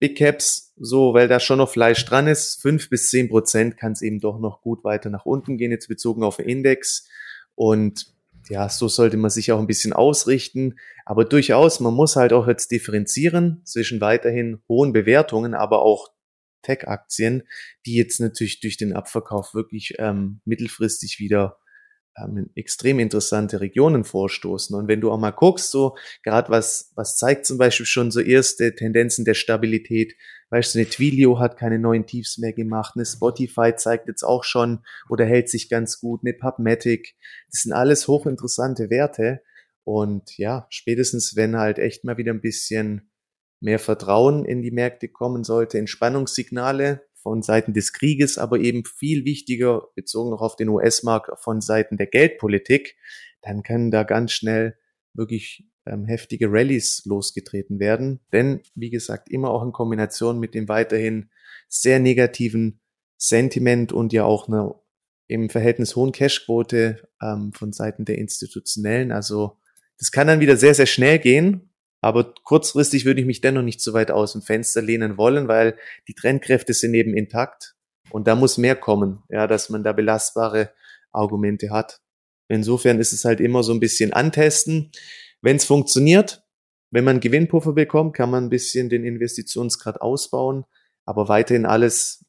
[0.00, 3.92] Big Caps, so, weil da schon noch Fleisch dran ist, fünf bis zehn Prozent kann
[3.92, 7.06] es eben doch noch gut weiter nach unten gehen, jetzt bezogen auf den Index.
[7.54, 8.15] Und
[8.48, 10.76] ja, so sollte man sich auch ein bisschen ausrichten.
[11.04, 16.08] Aber durchaus, man muss halt auch jetzt differenzieren zwischen weiterhin hohen Bewertungen, aber auch
[16.62, 17.44] Tech-Aktien,
[17.86, 21.58] die jetzt natürlich durch den Abverkauf wirklich ähm, mittelfristig wieder
[22.16, 24.76] ähm, extrem interessante Regionen vorstoßen.
[24.76, 28.20] Und wenn du auch mal guckst, so gerade was, was zeigt zum Beispiel schon so
[28.20, 30.14] erste Tendenzen der Stabilität,
[30.50, 34.44] weißt du, eine Twilio hat keine neuen Tiefs mehr gemacht, eine Spotify zeigt jetzt auch
[34.44, 37.16] schon oder hält sich ganz gut, eine Pubmatic,
[37.50, 39.42] das sind alles hochinteressante Werte.
[39.84, 43.10] Und ja, spätestens wenn halt echt mal wieder ein bisschen
[43.60, 49.24] mehr Vertrauen in die Märkte kommen sollte, Entspannungssignale, von Seiten des Krieges, aber eben viel
[49.24, 52.96] wichtiger, bezogen noch auf den US-Markt, von Seiten der Geldpolitik,
[53.42, 54.78] dann können da ganz schnell
[55.12, 58.20] wirklich ähm, heftige Rallyes losgetreten werden.
[58.32, 61.30] Denn, wie gesagt, immer auch in Kombination mit dem weiterhin
[61.68, 62.80] sehr negativen
[63.16, 64.80] Sentiment und ja auch einer
[65.26, 69.10] im Verhältnis hohen Cashquote ähm, von Seiten der Institutionellen.
[69.10, 69.58] Also
[69.98, 71.70] das kann dann wieder sehr, sehr schnell gehen
[72.06, 75.76] aber kurzfristig würde ich mich dennoch nicht so weit aus dem Fenster lehnen wollen, weil
[76.06, 77.74] die Trendkräfte sind eben intakt.
[78.10, 80.70] Und da muss mehr kommen, ja, dass man da belastbare
[81.10, 82.00] Argumente hat.
[82.46, 84.92] Insofern ist es halt immer so ein bisschen antesten.
[85.42, 86.44] Wenn es funktioniert,
[86.92, 90.64] wenn man Gewinnpuffer bekommt, kann man ein bisschen den Investitionsgrad ausbauen,
[91.06, 92.24] aber weiterhin alles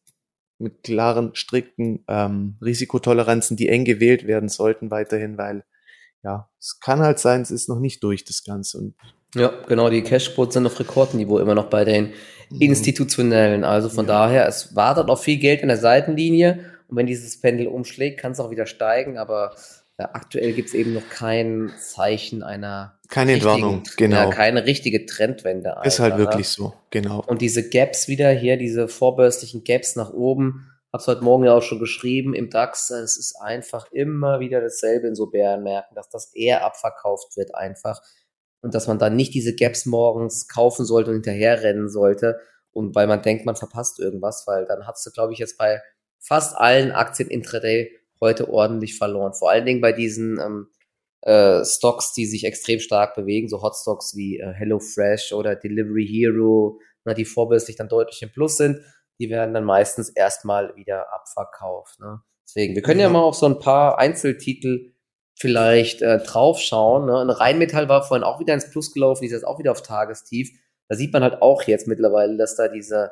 [0.58, 5.64] mit klaren, strikten ähm, Risikotoleranzen, die eng gewählt werden sollten, weiterhin, weil
[6.24, 8.80] ja, es kann halt sein, es ist noch nicht durch das Ganze.
[8.80, 8.96] Und
[9.36, 12.14] ja, genau, die Cashquotes sind auf Rekordniveau immer noch bei den
[12.50, 12.62] mhm.
[12.62, 13.64] institutionellen.
[13.64, 14.14] Also von ja.
[14.14, 18.32] daher, es wartet auch viel Geld in der Seitenlinie und wenn dieses Pendel umschlägt, kann
[18.32, 19.56] es auch wieder steigen, aber
[20.00, 24.16] ja, aktuell gibt es eben noch kein Zeichen einer keine Entwarnung, genau.
[24.16, 25.78] Ja, keine richtige Trendwende.
[25.78, 27.24] Alter, ist halt wirklich so, genau.
[27.26, 31.64] Und diese Gaps wieder hier, diese vorbörslichen Gaps nach oben, hab's heute Morgen ja auch
[31.64, 36.34] schon geschrieben, im DAX, es ist einfach immer wieder dasselbe in so Bärenmärkten, dass das
[36.36, 38.02] eher abverkauft wird einfach
[38.62, 42.40] und dass man dann nicht diese Gaps morgens kaufen sollte und hinterherrennen sollte
[42.72, 45.82] und weil man denkt, man verpasst irgendwas, weil dann hast du, glaube ich, jetzt bei
[46.20, 47.92] fast allen Aktien intraday
[48.22, 49.34] heute ordentlich verloren.
[49.34, 50.68] Vor allen Dingen bei diesen ähm,
[51.22, 56.80] äh, Stocks, die sich extrem stark bewegen, so Hotstocks wie äh, HelloFresh oder Delivery Hero,
[57.04, 58.82] na, die vorbörslich dann deutlich im Plus sind,
[59.20, 62.00] die werden dann meistens erstmal wieder abverkauft.
[62.00, 62.22] Ne?
[62.46, 63.08] Deswegen, wir können ja.
[63.08, 64.94] ja mal auf so ein paar Einzeltitel
[65.38, 67.06] vielleicht äh, draufschauen.
[67.06, 67.20] Ne?
[67.20, 69.82] Ein Rheinmetall war vorhin auch wieder ins Plus gelaufen, die ist jetzt auch wieder auf
[69.82, 70.50] Tagestief.
[70.88, 73.12] Da sieht man halt auch jetzt mittlerweile, dass da diese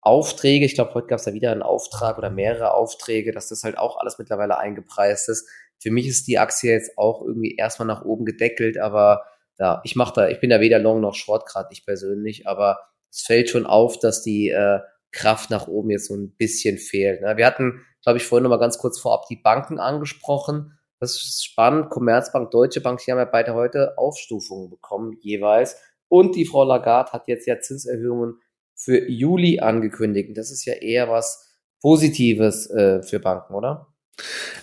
[0.00, 3.62] Aufträge, ich glaube, heute gab es da wieder einen Auftrag oder mehrere Aufträge, dass das
[3.62, 5.48] halt auch alles mittlerweile eingepreist ist.
[5.80, 9.24] Für mich ist die Aktie jetzt auch irgendwie erstmal nach oben gedeckelt, aber
[9.58, 12.80] ja, ich mache da, ich bin da weder Long noch Short gerade ich persönlich, aber
[13.10, 14.80] es fällt schon auf, dass die äh,
[15.12, 17.20] Kraft nach oben jetzt so ein bisschen fehlt.
[17.20, 17.36] Ne?
[17.36, 20.78] Wir hatten glaube ich, vorhin noch mal ganz kurz vorab die Banken angesprochen.
[21.04, 21.90] Das ist spannend.
[21.90, 25.76] Commerzbank, Deutsche Bank, die haben ja beide heute Aufstufungen bekommen, jeweils.
[26.08, 28.40] Und die Frau Lagarde hat jetzt ja Zinserhöhungen
[28.74, 30.36] für Juli angekündigt.
[30.36, 31.50] Das ist ja eher was
[31.82, 33.88] Positives äh, für Banken, oder?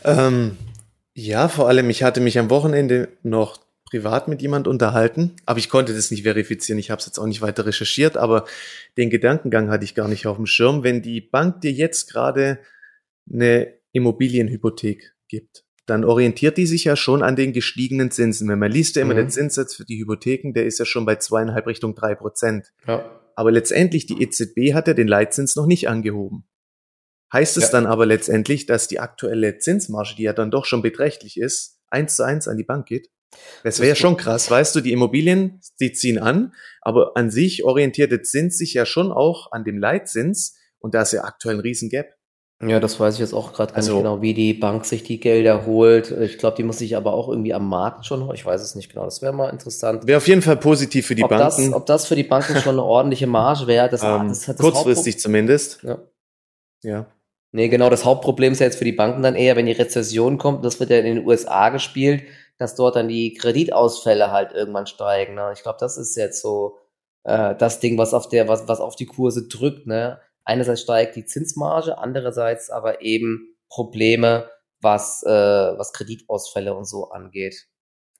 [0.04, 0.58] Ähm,
[1.14, 5.70] ja, vor allem, ich hatte mich am Wochenende noch privat mit jemand unterhalten, aber ich
[5.70, 6.80] konnte das nicht verifizieren.
[6.80, 8.46] Ich habe es jetzt auch nicht weiter recherchiert, aber
[8.98, 10.84] den Gedankengang hatte ich gar nicht auf dem Schirm.
[10.84, 12.60] Wenn die Bank dir jetzt gerade
[13.32, 18.48] eine Immobilienhypothek gibt, dann orientiert die sich ja schon an den gestiegenen Zinsen.
[18.48, 19.18] Wenn man liest ja immer, mhm.
[19.18, 22.72] der Zinssatz für die Hypotheken, der ist ja schon bei zweieinhalb Richtung drei Prozent.
[22.88, 23.10] Ja.
[23.36, 26.46] Aber letztendlich, die EZB hat ja den Leitzins noch nicht angehoben.
[27.34, 27.72] Heißt es ja.
[27.72, 32.16] dann aber letztendlich, dass die aktuelle Zinsmarge, die ja dann doch schon beträchtlich ist, eins
[32.16, 33.10] zu eins an die Bank geht?
[33.64, 37.64] Das wäre ja schon krass, weißt du, die Immobilien, die ziehen an, aber an sich
[37.64, 41.56] orientiert der Zins sich ja schon auch an dem Leitzins und da ist ja aktuell
[41.56, 42.08] ein Riesengap.
[42.68, 45.20] Ja, das weiß ich jetzt auch gerade also, nicht genau, wie die Bank sich die
[45.20, 46.12] Gelder holt.
[46.12, 48.90] Ich glaube, die muss sich aber auch irgendwie am Markt schon, ich weiß es nicht
[48.90, 49.06] genau.
[49.06, 50.06] Das wäre mal interessant.
[50.06, 51.72] Wäre auf jeden Fall positiv für die ob Banken.
[51.72, 54.60] Das, ob das für die Banken schon eine ordentliche Marge wäre, das, ähm, das hat
[54.60, 55.82] das kurzfristig zumindest.
[55.84, 55.98] Ja.
[56.84, 57.06] ja.
[57.52, 60.38] Nee, genau, das Hauptproblem ist ja jetzt für die Banken dann eher, wenn die Rezession
[60.38, 62.24] kommt, das wird ja in den USA gespielt,
[62.58, 65.36] dass dort dann die Kreditausfälle halt irgendwann steigen.
[65.36, 65.52] Ne?
[65.54, 66.78] Ich glaube, das ist jetzt so
[67.24, 70.20] äh, das Ding, was auf der, was, was auf die Kurse drückt, ne?
[70.44, 74.50] Einerseits steigt die Zinsmarge, andererseits aber eben Probleme,
[74.82, 77.68] was, äh, was Kreditausfälle und so angeht.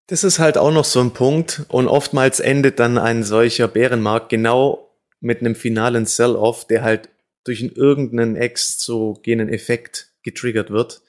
[0.08, 4.30] Das ist halt auch noch so ein Punkt und oftmals endet dann ein solcher Bärenmarkt
[4.30, 7.10] genau mit einem finalen Sell-off, der halt
[7.44, 11.02] durch einen irgendeinen exogenen Effekt getriggert wird.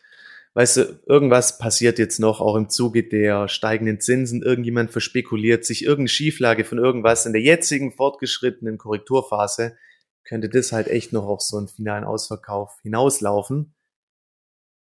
[0.54, 4.42] Weißt du, irgendwas passiert jetzt noch, auch im Zuge der steigenden Zinsen.
[4.42, 9.76] Irgendjemand verspekuliert sich irgendeine Schieflage von irgendwas in der jetzigen fortgeschrittenen Korrekturphase
[10.24, 13.74] könnte das halt echt noch auf so einen finalen Ausverkauf hinauslaufen.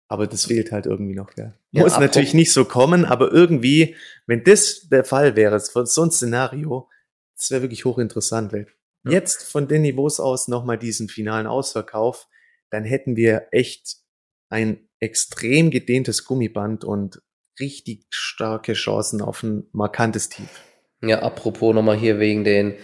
[0.07, 1.35] Aber das fehlt halt irgendwie noch.
[1.37, 1.53] Ja.
[1.71, 6.11] Muss ja, natürlich nicht so kommen, aber irgendwie, wenn das der Fall wäre, so ein
[6.11, 6.89] Szenario,
[7.37, 8.51] das wäre wirklich hochinteressant.
[8.51, 8.67] Weil
[9.05, 9.11] ja.
[9.11, 12.27] jetzt von den Niveaus aus nochmal diesen finalen Ausverkauf,
[12.71, 13.97] dann hätten wir echt
[14.49, 17.21] ein extrem gedehntes Gummiband und
[17.59, 20.49] richtig starke Chancen auf ein markantes Tief.
[21.01, 22.75] Ja, apropos nochmal hier wegen den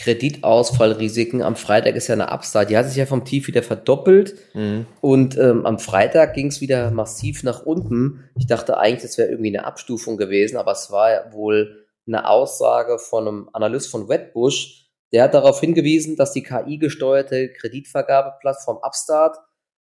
[0.00, 1.42] Kreditausfallrisiken.
[1.42, 2.66] Am Freitag ist ja eine Upside.
[2.66, 4.34] Die hat sich ja vom Tief wieder verdoppelt.
[4.54, 4.86] Mhm.
[5.00, 8.24] Und ähm, am Freitag ging es wieder massiv nach unten.
[8.34, 12.98] Ich dachte eigentlich, das wäre irgendwie eine Abstufung gewesen, aber es war wohl eine Aussage
[12.98, 14.88] von einem Analyst von Wedbush.
[15.12, 19.36] Der hat darauf hingewiesen, dass die KI-gesteuerte Kreditvergabeplattform Upstart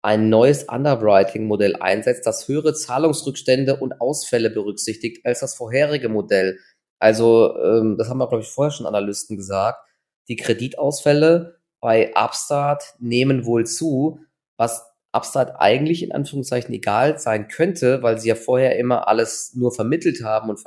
[0.03, 6.57] ein neues Underwriting-Modell einsetzt, das höhere Zahlungsrückstände und Ausfälle berücksichtigt als das vorherige Modell.
[6.99, 9.79] Also, ähm, das haben wir, glaube ich, vorher schon Analysten gesagt
[10.27, 14.19] die Kreditausfälle bei Upstart nehmen wohl zu,
[14.57, 19.73] was Upstart eigentlich in Anführungszeichen egal sein könnte, weil sie ja vorher immer alles nur
[19.73, 20.61] vermittelt haben und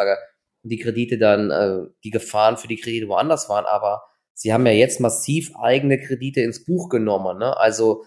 [0.63, 3.67] die Kredite dann, äh, die Gefahren für die Kredite woanders waren.
[3.67, 4.03] Aber
[4.35, 7.39] sie haben ja jetzt massiv eigene Kredite ins Buch genommen.
[7.39, 7.57] Ne?
[7.57, 8.05] Also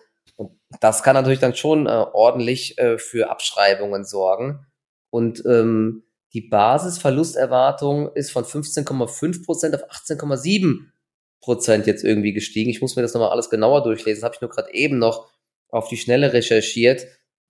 [0.79, 4.65] das kann natürlich dann schon äh, ordentlich äh, für Abschreibungen sorgen.
[5.09, 10.79] Und ähm, die Basisverlusterwartung ist von 15,5 Prozent auf 18,7
[11.47, 12.69] Prozent jetzt irgendwie gestiegen.
[12.69, 14.19] Ich muss mir das nochmal alles genauer durchlesen.
[14.19, 15.31] Das habe ich nur gerade eben noch
[15.69, 17.07] auf die Schnelle recherchiert.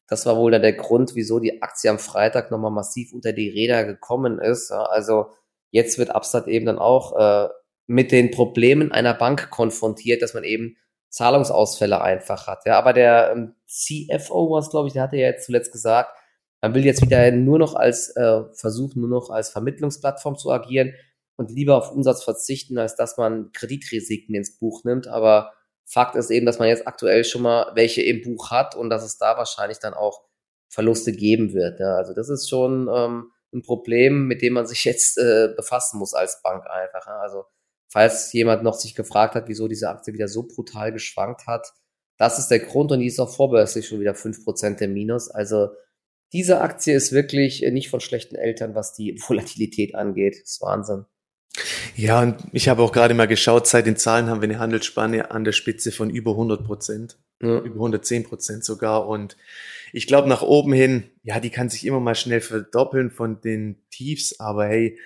[0.07, 3.49] Das war wohl dann der Grund, wieso die Aktie am Freitag nochmal massiv unter die
[3.49, 4.71] Räder gekommen ist.
[4.71, 5.31] Also
[5.71, 7.49] jetzt wird Upstart eben dann auch äh,
[7.87, 10.77] mit den Problemen einer Bank konfrontiert, dass man eben
[11.09, 12.67] Zahlungsausfälle einfach hat.
[12.67, 16.11] Ja, aber der ähm, CFO was, glaube ich, der hatte ja jetzt zuletzt gesagt,
[16.61, 20.93] man will jetzt wieder nur noch als äh, versuchen, nur noch als Vermittlungsplattform zu agieren
[21.37, 25.07] und lieber auf Umsatz verzichten, als dass man Kreditrisiken ins Buch nimmt.
[25.07, 25.53] Aber
[25.85, 29.05] Fakt ist eben, dass man jetzt aktuell schon mal welche im Buch hat und dass
[29.05, 30.23] es da wahrscheinlich dann auch
[30.69, 31.79] Verluste geben wird.
[31.79, 35.99] Ja, also das ist schon ähm, ein Problem, mit dem man sich jetzt äh, befassen
[35.99, 37.07] muss als Bank einfach.
[37.07, 37.19] Ja.
[37.19, 37.45] Also
[37.87, 41.71] falls jemand noch sich gefragt hat, wieso diese Aktie wieder so brutal geschwankt hat,
[42.17, 45.29] das ist der Grund und die ist auch vorbörslich schon wieder fünf Prozent im Minus.
[45.29, 45.69] Also
[46.33, 50.41] diese Aktie ist wirklich nicht von schlechten Eltern, was die Volatilität angeht.
[50.41, 51.05] Das ist Wahnsinn.
[51.95, 55.31] Ja, und ich habe auch gerade mal geschaut, seit den Zahlen haben wir eine Handelsspanne
[55.31, 57.59] an der Spitze von über 100 Prozent, ja.
[57.59, 59.07] über 110 Prozent sogar.
[59.07, 59.37] Und
[59.93, 63.81] ich glaube, nach oben hin, ja, die kann sich immer mal schnell verdoppeln von den
[63.89, 64.99] Tiefs, aber hey,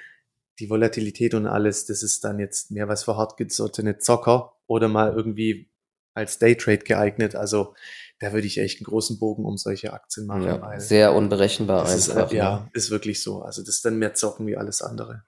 [0.60, 5.14] die Volatilität und alles, das ist dann jetzt mehr was für hartgesottene Zocker oder mal
[5.14, 5.72] irgendwie
[6.14, 7.36] als Daytrade geeignet.
[7.36, 7.74] Also
[8.20, 10.44] da würde ich echt einen großen Bogen um solche Aktien machen.
[10.44, 12.26] Ja, sehr unberechenbar einfach.
[12.28, 13.42] Ist, ja, ist wirklich so.
[13.42, 15.24] Also das ist dann mehr Zocken wie alles andere.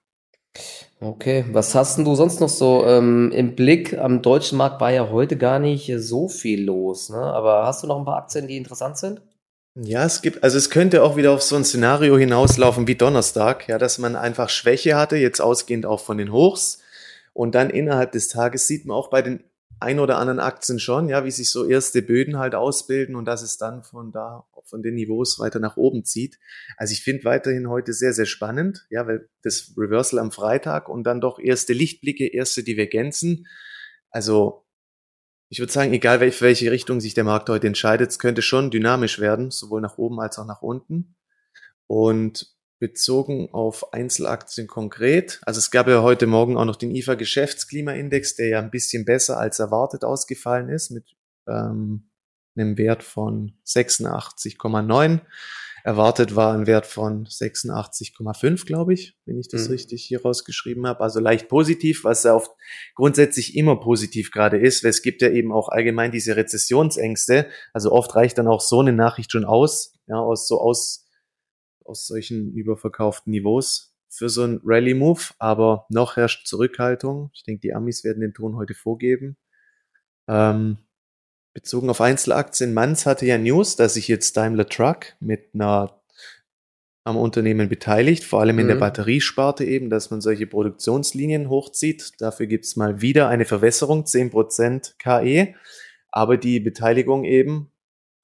[1.00, 3.98] Okay, was hast denn du sonst noch so ähm, im Blick?
[3.98, 7.18] Am deutschen Markt war ja heute gar nicht so viel los, ne?
[7.18, 9.20] Aber hast du noch ein paar Aktien, die interessant sind?
[9.76, 13.66] Ja, es gibt, also es könnte auch wieder auf so ein Szenario hinauslaufen wie Donnerstag,
[13.68, 16.78] ja, dass man einfach Schwäche hatte, jetzt ausgehend auch von den Hochs.
[17.32, 19.42] Und dann innerhalb des Tages sieht man auch bei den
[19.80, 23.42] ein oder anderen Aktien schon, ja, wie sich so erste Böden halt ausbilden und dass
[23.42, 26.38] es dann von da, von den Niveaus weiter nach oben zieht.
[26.76, 31.04] Also ich finde weiterhin heute sehr, sehr spannend, ja, weil das Reversal am Freitag und
[31.04, 33.46] dann doch erste Lichtblicke, erste Divergenzen.
[34.10, 34.66] Also
[35.48, 38.70] ich würde sagen, egal welche, welche Richtung sich der Markt heute entscheidet, es könnte schon
[38.70, 41.16] dynamisch werden, sowohl nach oben als auch nach unten.
[41.86, 45.40] Und bezogen auf Einzelaktien konkret.
[45.46, 49.04] Also es gab ja heute Morgen auch noch den IFA Geschäftsklimaindex, der ja ein bisschen
[49.04, 51.04] besser als erwartet ausgefallen ist mit
[51.48, 52.10] ähm,
[52.56, 55.20] einem Wert von 86,9.
[55.84, 59.72] Erwartet war ein Wert von 86,5, glaube ich, wenn ich das mhm.
[59.72, 61.00] richtig hier rausgeschrieben habe.
[61.00, 62.50] Also leicht positiv, was ja oft
[62.94, 67.48] grundsätzlich immer positiv gerade ist, weil es gibt ja eben auch allgemein diese Rezessionsängste.
[67.74, 71.04] Also oft reicht dann auch so eine Nachricht schon aus, ja, aus so aus
[71.84, 77.30] aus solchen überverkauften Niveaus für so ein Rally-Move, aber noch herrscht Zurückhaltung.
[77.34, 79.36] Ich denke, die Amis werden den Ton heute vorgeben.
[80.28, 80.78] Ähm,
[81.54, 86.00] bezogen auf Einzelaktien, Manz hatte ja News, dass sich jetzt Daimler Truck mit einer
[87.06, 88.70] am Unternehmen beteiligt, vor allem in mhm.
[88.70, 92.12] der Batteriesparte eben, dass man solche Produktionslinien hochzieht.
[92.18, 95.54] Dafür gibt's mal wieder eine Verwässerung, 10% KE,
[96.10, 97.70] aber die Beteiligung eben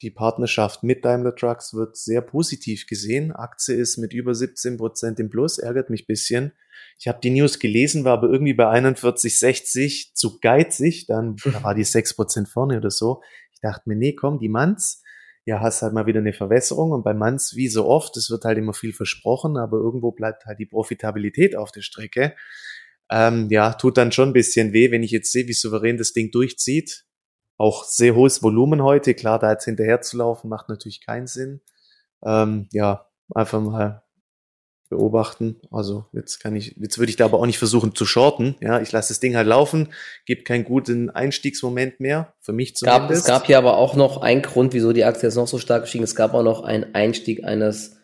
[0.03, 3.33] die Partnerschaft mit Daimler Trucks wird sehr positiv gesehen.
[3.33, 6.53] Aktie ist mit über 17 Prozent im Plus, ärgert mich bisschen.
[6.99, 11.07] Ich habe die News gelesen, war aber irgendwie bei 41,60 zu geizig.
[11.07, 13.23] Dann da war die 6 Prozent vorne oder so.
[13.53, 15.03] Ich dachte mir, nee, komm, die Manns.
[15.45, 16.93] Ja, hast halt mal wieder eine Verwässerung.
[16.93, 20.47] Und bei Manns, wie so oft, es wird halt immer viel versprochen, aber irgendwo bleibt
[20.47, 22.35] halt die Profitabilität auf der Strecke.
[23.11, 26.13] Ähm, ja, tut dann schon ein bisschen weh, wenn ich jetzt sehe, wie souverän das
[26.13, 27.05] Ding durchzieht
[27.61, 29.13] auch sehr hohes Volumen heute.
[29.13, 31.61] Klar, da jetzt hinterher zu laufen, macht natürlich keinen Sinn.
[32.25, 34.03] Ähm, ja, einfach mal
[34.89, 35.61] beobachten.
[35.71, 38.57] Also jetzt kann ich, jetzt würde ich da aber auch nicht versuchen zu shorten.
[38.61, 39.93] Ja, ich lasse das Ding halt laufen,
[40.25, 43.09] gibt keinen guten Einstiegsmoment mehr, für mich zumindest.
[43.09, 45.59] Gab, es gab hier aber auch noch einen Grund, wieso die Aktie jetzt noch so
[45.59, 46.11] stark gestiegen ist.
[46.11, 47.99] Es gab auch noch einen Einstieg eines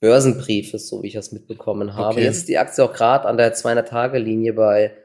[0.00, 2.14] Börsenbriefes, so wie ich das mitbekommen habe.
[2.14, 2.24] Okay.
[2.24, 4.96] Jetzt ist die Aktie auch gerade an der 200-Tage-Linie bei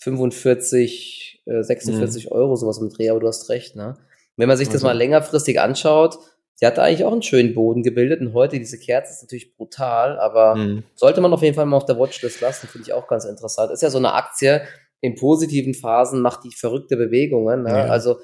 [0.00, 2.32] 45 46 mhm.
[2.32, 3.96] Euro, sowas im Dreh, aber du hast recht, ne?
[4.36, 4.86] Wenn man sich das also.
[4.86, 6.18] mal längerfristig anschaut,
[6.54, 10.18] sie hatte eigentlich auch einen schönen Boden gebildet und heute diese Kerze ist natürlich brutal,
[10.18, 10.84] aber mhm.
[10.94, 13.72] sollte man auf jeden Fall mal auf der Watchlist lassen, finde ich auch ganz interessant.
[13.72, 14.62] Ist ja so eine Aktie,
[15.00, 17.70] in positiven Phasen macht die verrückte Bewegungen, ne?
[17.70, 17.84] Ja.
[17.86, 18.18] Also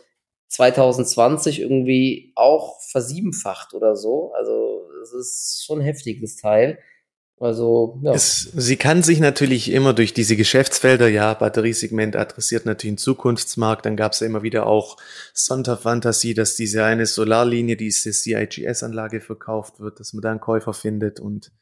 [0.49, 4.33] 2020 irgendwie auch versiebenfacht oder so.
[4.35, 6.79] Also es ist schon ein heftiges Teil.
[7.39, 8.15] Also, ja.
[8.15, 13.85] Es, sie kann sich natürlich immer durch diese Geschäftsfelder, ja, Batteriesegment adressiert natürlich einen Zukunftsmarkt,
[13.85, 14.97] dann gab es ja immer wieder auch
[15.35, 20.73] Santa Fantasy, dass diese eine Solarlinie, diese CIGS-Anlage verkauft wird, dass man da einen Käufer
[20.73, 21.53] findet und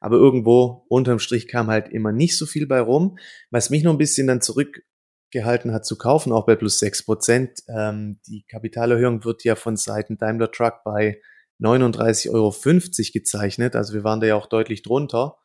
[0.00, 3.18] aber irgendwo unterm Strich kam halt immer nicht so viel bei rum,
[3.50, 7.60] was mich noch ein bisschen dann zurückgehalten hat zu kaufen, auch bei plus sechs Prozent.
[7.74, 11.22] Ähm, die Kapitalerhöhung wird ja von Seiten Daimler Truck bei
[11.60, 12.54] 39,50 Euro
[13.12, 13.76] gezeichnet.
[13.76, 15.38] Also wir waren da ja auch deutlich drunter.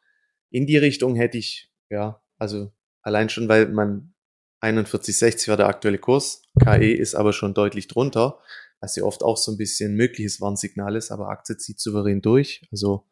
[0.49, 4.13] In die Richtung hätte ich, ja, also allein schon, weil man
[4.61, 6.43] 41,60 war der aktuelle Kurs.
[6.59, 8.39] KE ist aber schon deutlich drunter,
[8.81, 12.61] was ja oft auch so ein bisschen mögliches Warnsignal ist, aber Aktie zieht souverän durch.
[12.71, 13.05] Also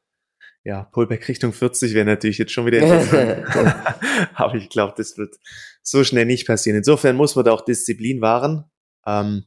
[0.63, 3.45] ja, Pullback Richtung 40 wäre natürlich jetzt schon wieder interessant.
[4.33, 5.35] aber ich glaube, das wird
[5.81, 6.77] so schnell nicht passieren.
[6.77, 8.65] Insofern muss man da auch Disziplin wahren.
[9.05, 9.45] Ähm,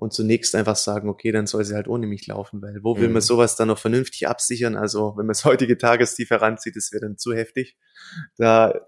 [0.00, 3.08] und zunächst einfach sagen, okay, dann soll sie halt ohne mich laufen, weil wo will
[3.08, 3.20] man mhm.
[3.20, 4.74] sowas dann noch vernünftig absichern?
[4.74, 7.76] Also wenn man das heutige Tagestief heranzieht, das wäre dann zu heftig.
[8.38, 8.80] Da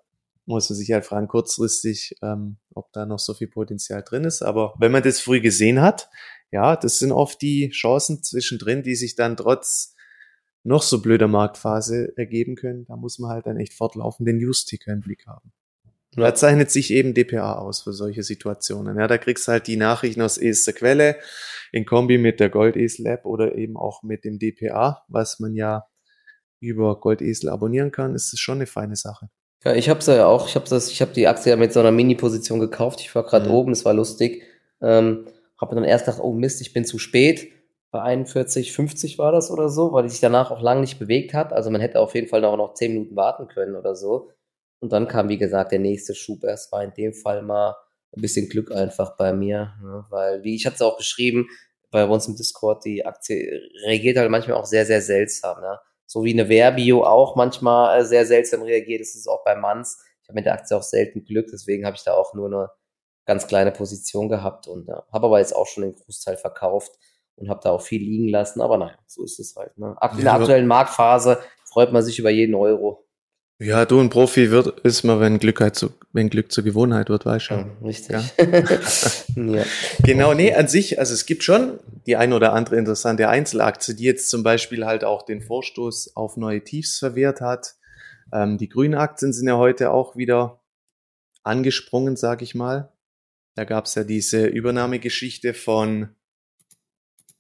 [0.46, 4.40] muss man sich halt fragen, kurzfristig, ähm, ob da noch so viel Potenzial drin ist.
[4.40, 6.09] Aber wenn man das früh gesehen hat,
[6.51, 9.94] ja, das sind oft die Chancen zwischendrin, die sich dann trotz
[10.64, 12.87] noch so blöder Marktphase ergeben können.
[12.87, 15.53] Da muss man halt dann echt fortlaufend den News-Ticker im Blick haben.
[16.14, 18.98] Da zeichnet sich eben DPA aus für solche Situationen.
[18.98, 21.16] Ja, da kriegst du halt die Nachrichten aus erster Quelle
[21.72, 25.87] in Kombi mit der Goldesel-App oder eben auch mit dem DPA, was man ja
[26.61, 29.29] über Goldesel abonnieren kann, ist es schon eine feine Sache.
[29.64, 31.81] Ja, ich habe ja auch, ich habe das, ich habe die Aktie ja mit so
[31.81, 33.01] einer Mini-Position gekauft.
[33.01, 33.55] Ich war gerade mhm.
[33.55, 34.42] oben, es war lustig.
[34.81, 35.27] Ähm,
[35.61, 37.53] habe dann erst gedacht, oh Mist, ich bin zu spät.
[37.90, 41.35] Bei 41, 50 war das oder so, weil die sich danach auch lang nicht bewegt
[41.35, 41.53] hat.
[41.53, 44.31] Also man hätte auf jeden Fall noch, noch 10 Minuten warten können oder so.
[44.83, 46.42] Und dann kam, wie gesagt, der nächste Schub.
[46.42, 47.77] Es war in dem Fall mal
[48.16, 50.05] ein bisschen Glück einfach bei mir, ne?
[50.11, 51.49] weil, wie ich hatte es auch geschrieben,
[51.92, 55.61] bei uns im Discord, die Aktie reagiert halt manchmal auch sehr, sehr seltsam.
[55.61, 55.79] Ne?
[56.07, 60.03] So wie eine Verbio auch manchmal äh, sehr seltsam reagiert, ist es auch bei Manns.
[60.21, 62.71] Ich habe mit der Aktie auch selten Glück, deswegen habe ich da auch nur eine
[63.25, 66.90] ganz kleine Position gehabt und ja, habe aber jetzt auch schon den Großteil verkauft.
[67.37, 68.61] und habe da auch viel liegen lassen.
[68.61, 69.79] Aber naja, so ist es halt.
[69.79, 69.97] Ne?
[70.18, 73.07] In der aktuellen Marktphase freut man sich über jeden Euro.
[73.62, 77.09] Ja, du ein Profi wird, ist man, wenn Glück halt zu, wenn Glück zur Gewohnheit
[77.09, 77.55] wird, weißt du.
[77.55, 78.11] Ja, richtig.
[78.11, 78.22] Ja?
[79.37, 79.64] ja.
[80.03, 84.03] Genau, nee, an sich, also es gibt schon die ein oder andere interessante Einzelaktie, die
[84.03, 87.77] jetzt zum Beispiel halt auch den Vorstoß auf neue Tiefs verwehrt hat.
[88.33, 90.61] Ähm, die grünen Aktien sind ja heute auch wieder
[91.44, 92.92] angesprungen, sag ich mal.
[93.55, 96.09] Da gab es ja diese Übernahmegeschichte von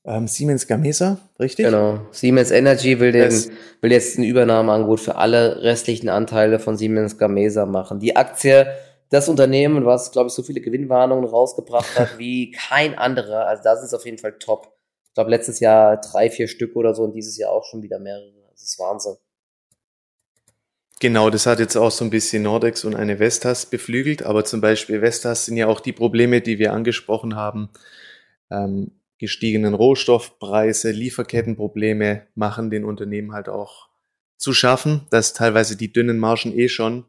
[0.04, 1.66] ähm, Siemens Gamesa, richtig?
[1.66, 2.00] Genau.
[2.10, 3.30] Siemens Energy will, den,
[3.80, 8.00] will jetzt ein Übernahmeangebot für alle restlichen Anteile von Siemens Gamesa machen.
[8.00, 8.66] Die Aktie,
[9.10, 13.46] das Unternehmen, was, glaube ich, so viele Gewinnwarnungen rausgebracht hat wie kein anderer.
[13.46, 14.76] Also da sind es auf jeden Fall top.
[15.08, 17.98] Ich glaube, letztes Jahr drei, vier Stück oder so und dieses Jahr auch schon wieder
[17.98, 18.32] mehrere.
[18.50, 19.16] Das ist Wahnsinn.
[20.98, 24.60] Genau, das hat jetzt auch so ein bisschen Nordex und eine Vestas beflügelt, aber zum
[24.60, 27.70] Beispiel Vestas sind ja auch die Probleme, die wir angesprochen haben.
[28.50, 33.88] Ähm, gestiegenen Rohstoffpreise, Lieferkettenprobleme machen den Unternehmen halt auch
[34.36, 37.04] zu schaffen, dass teilweise die dünnen Margen eh schon,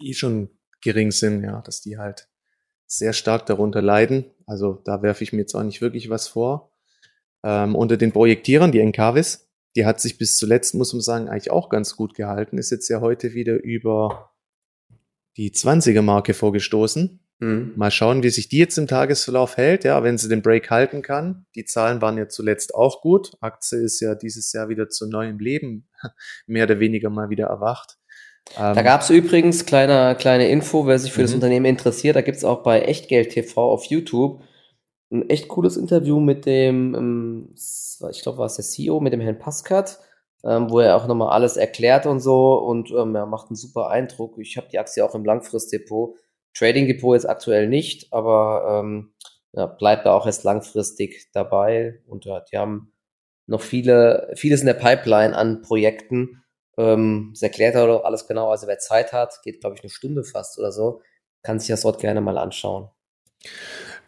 [0.00, 2.28] die eh schon gering sind, ja, dass die halt
[2.88, 4.24] sehr stark darunter leiden.
[4.46, 6.72] Also da werfe ich mir jetzt auch nicht wirklich was vor.
[7.44, 11.52] Ähm, unter den Projektierern, die Encavis, die hat sich bis zuletzt, muss man sagen, eigentlich
[11.52, 14.32] auch ganz gut gehalten, ist jetzt ja heute wieder über
[15.36, 17.20] die 20er Marke vorgestoßen.
[17.40, 17.72] Mhm.
[17.76, 19.84] Mal schauen, wie sich die jetzt im Tagesverlauf hält.
[19.84, 21.46] Ja, wenn sie den Break halten kann.
[21.54, 23.32] Die Zahlen waren ja zuletzt auch gut.
[23.40, 25.88] Aktie ist ja dieses Jahr wieder zu neuem Leben
[26.46, 27.98] mehr oder weniger mal wieder erwacht.
[28.56, 31.26] da ähm, gab es übrigens kleine, kleine Info, wer sich für mhm.
[31.26, 32.16] das Unternehmen interessiert.
[32.16, 34.42] Da gibt es auch bei Echtgeld TV auf YouTube
[35.10, 39.20] ein echt cooles Interview mit dem, ähm, ich glaube, war es der CEO, mit dem
[39.20, 40.00] Herrn Pascat.
[40.44, 43.88] Ähm, wo er auch nochmal alles erklärt und so und ähm, er macht einen super
[43.88, 44.38] Eindruck.
[44.38, 46.14] Ich habe die Aktie auch im Langfristdepot.
[46.54, 49.12] Trading Depot jetzt aktuell nicht, aber ähm,
[49.52, 52.00] ja, bleibt da auch erst langfristig dabei.
[52.06, 52.92] Und ja, die haben
[53.46, 56.42] noch viele, vieles in der Pipeline an Projekten.
[56.76, 58.50] Ähm, das erklärt er doch alles genau.
[58.50, 61.02] Also wer Zeit hat, geht, glaube ich, eine Stunde fast oder so,
[61.42, 62.90] kann sich das dort gerne mal anschauen.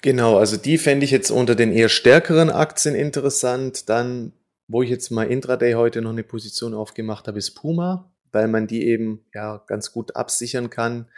[0.03, 3.89] Genau, also die fände ich jetzt unter den eher stärkeren Aktien interessant.
[3.89, 4.33] Dann,
[4.67, 8.67] wo ich jetzt mal intraday heute noch eine Position aufgemacht habe, ist Puma, weil man
[8.67, 11.09] die eben ja ganz gut absichern kann.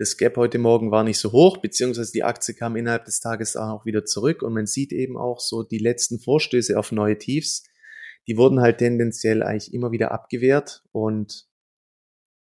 [0.00, 3.54] Das Gap heute Morgen war nicht so hoch, beziehungsweise die Aktie kam innerhalb des Tages
[3.54, 7.64] auch wieder zurück und man sieht eben auch so die letzten Vorstöße auf neue Tiefs,
[8.26, 11.46] die wurden halt tendenziell eigentlich immer wieder abgewehrt und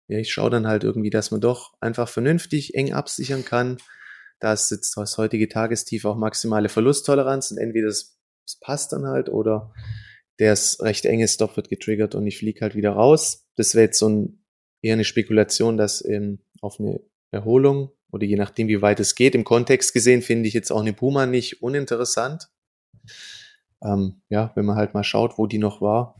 [0.07, 3.77] ja, ich schaue dann halt irgendwie, dass man doch einfach vernünftig eng absichern kann.
[4.39, 8.19] Da ist jetzt das heutige Tagestief auch maximale Verlusttoleranz und entweder es,
[8.61, 9.71] passt dann halt oder
[10.39, 13.47] der ist recht enge Stop wird getriggert und ich fliege halt wieder raus.
[13.57, 14.43] Das wäre jetzt so ein,
[14.81, 16.99] eher eine Spekulation, dass ähm, auf eine
[17.33, 19.35] Erholung oder je nachdem, wie weit es geht.
[19.35, 22.49] Im Kontext gesehen finde ich jetzt auch eine Puma nicht uninteressant.
[23.83, 26.15] Ähm, ja, wenn man halt mal schaut, wo die noch war.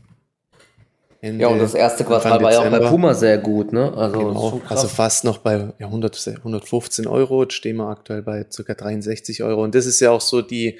[1.20, 3.94] Ende, ja, und das erste Quartal war ja auch bei Puma sehr gut, ne?
[3.96, 7.42] Also, genau, also fast noch bei ja, 100, 115 Euro.
[7.44, 8.74] Jetzt stehen wir aktuell bei ca.
[8.74, 9.62] 63 Euro.
[9.62, 10.78] Und das ist ja auch so die,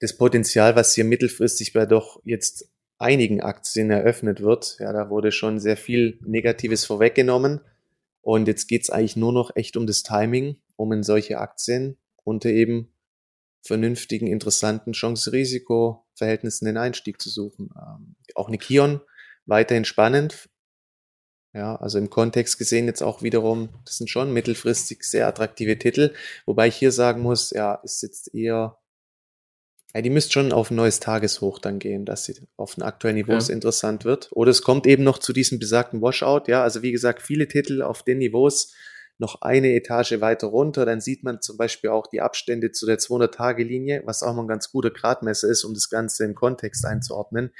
[0.00, 2.68] das Potenzial, was hier mittelfristig bei doch jetzt
[2.98, 4.78] einigen Aktien eröffnet wird.
[4.80, 7.60] Ja, da wurde schon sehr viel Negatives vorweggenommen.
[8.24, 12.48] Und jetzt geht's eigentlich nur noch echt um das Timing, um in solche Aktien unter
[12.48, 12.90] eben
[13.62, 17.70] vernünftigen, interessanten Chance-Risiko-Verhältnissen den Einstieg zu suchen.
[17.76, 19.00] Ähm, auch eine Kion
[19.44, 20.48] weiterhin spannend.
[21.52, 26.12] Ja, also im Kontext gesehen jetzt auch wiederum, das sind schon mittelfristig sehr attraktive Titel,
[26.46, 28.78] wobei ich hier sagen muss, ja, ist jetzt eher
[29.94, 33.16] ja, die müsst schon auf ein neues Tageshoch dann gehen, dass sie auf den aktuellen
[33.16, 33.54] Niveaus ja.
[33.54, 34.28] interessant wird.
[34.32, 36.42] Oder es kommt eben noch zu diesem besagten Washout.
[36.48, 38.74] Ja, also wie gesagt, viele Titel auf den Niveaus
[39.18, 40.84] noch eine Etage weiter runter.
[40.84, 44.48] Dann sieht man zum Beispiel auch die Abstände zu der 200-Tage-Linie, was auch mal ein
[44.48, 47.52] ganz guter Gradmesser ist, um das Ganze im Kontext einzuordnen.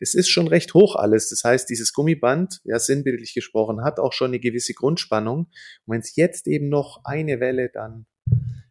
[0.00, 1.30] Das ist schon recht hoch alles.
[1.30, 5.46] Das heißt, dieses Gummiband, ja, sinnbildlich gesprochen, hat auch schon eine gewisse Grundspannung.
[5.86, 8.06] Und wenn es jetzt eben noch eine Welle, dann,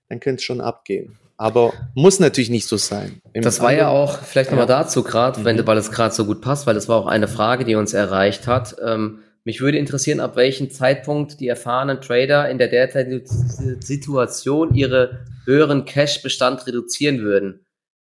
[0.10, 1.18] dann könnte es schon abgehen.
[1.38, 3.22] Aber muss natürlich nicht so sein.
[3.34, 4.84] Im das war ja auch, vielleicht nochmal ja.
[4.84, 5.68] dazu gerade, mhm.
[5.68, 8.48] weil es gerade so gut passt, weil das war auch eine Frage, die uns erreicht
[8.48, 8.76] hat.
[8.84, 15.26] Ähm, mich würde interessieren, ab welchem Zeitpunkt die erfahrenen Trader in der derzeitigen Situation ihre
[15.46, 17.66] höheren Cash-Bestand reduzieren würden.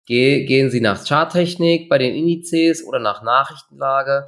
[0.07, 4.27] Ge gehen sie nach Charttechnik bei den Indizes oder nach Nachrichtenlage?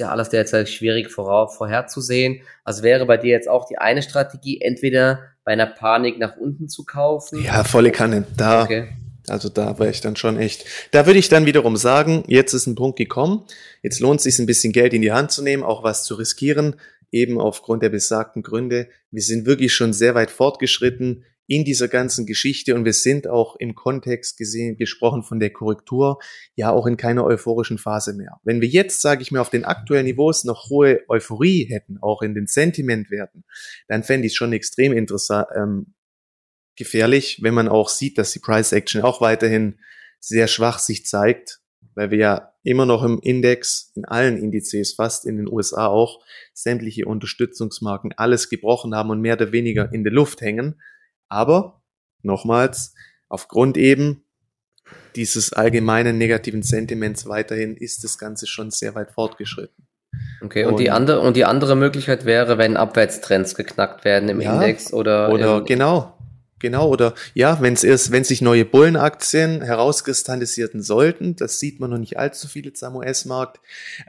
[0.00, 2.40] Ja alles derzeit schwierig vorherzusehen.
[2.64, 6.68] Also wäre bei dir jetzt auch die eine Strategie, entweder bei einer Panik nach unten
[6.68, 7.42] zu kaufen?
[7.42, 8.24] Ja, volle Kanne.
[8.36, 8.88] Da, okay.
[9.28, 10.64] also da wäre ich dann schon echt.
[10.90, 13.44] Da würde ich dann wiederum sagen, jetzt ist ein Punkt gekommen.
[13.82, 16.14] Jetzt lohnt es sich ein bisschen Geld in die Hand zu nehmen, auch was zu
[16.14, 16.76] riskieren,
[17.12, 18.88] eben aufgrund der besagten Gründe.
[19.10, 23.56] Wir sind wirklich schon sehr weit fortgeschritten in dieser ganzen Geschichte und wir sind auch
[23.56, 26.20] im Kontext gesehen, gesprochen von der Korrektur,
[26.54, 28.38] ja auch in keiner euphorischen Phase mehr.
[28.44, 32.22] Wenn wir jetzt, sage ich mir, auf den aktuellen Niveaus noch hohe Euphorie hätten, auch
[32.22, 33.42] in den Sentimentwerten,
[33.88, 35.94] dann fände ich es schon extrem interessant, ähm,
[36.76, 39.80] gefährlich, wenn man auch sieht, dass die Price Action auch weiterhin
[40.20, 41.58] sehr schwach sich zeigt,
[41.96, 46.24] weil wir ja immer noch im Index, in allen Indizes, fast in den USA auch,
[46.54, 50.80] sämtliche Unterstützungsmarken alles gebrochen haben und mehr oder weniger in der Luft hängen.
[51.30, 51.80] Aber
[52.22, 52.94] nochmals,
[53.28, 54.24] aufgrund eben
[55.16, 59.86] dieses allgemeinen negativen Sentiments weiterhin ist das Ganze schon sehr weit fortgeschritten.
[60.42, 64.40] Okay, und, und, die andere und die andere Möglichkeit wäre, wenn Abwärtstrends geknackt werden im
[64.40, 66.19] ja, Index oder oder genau
[66.60, 71.88] Genau, oder ja, wenn es erst, wenn sich neue Bullenaktien herauskristallisieren sollten, das sieht man
[71.88, 73.60] noch nicht allzu viel jetzt am US-Markt.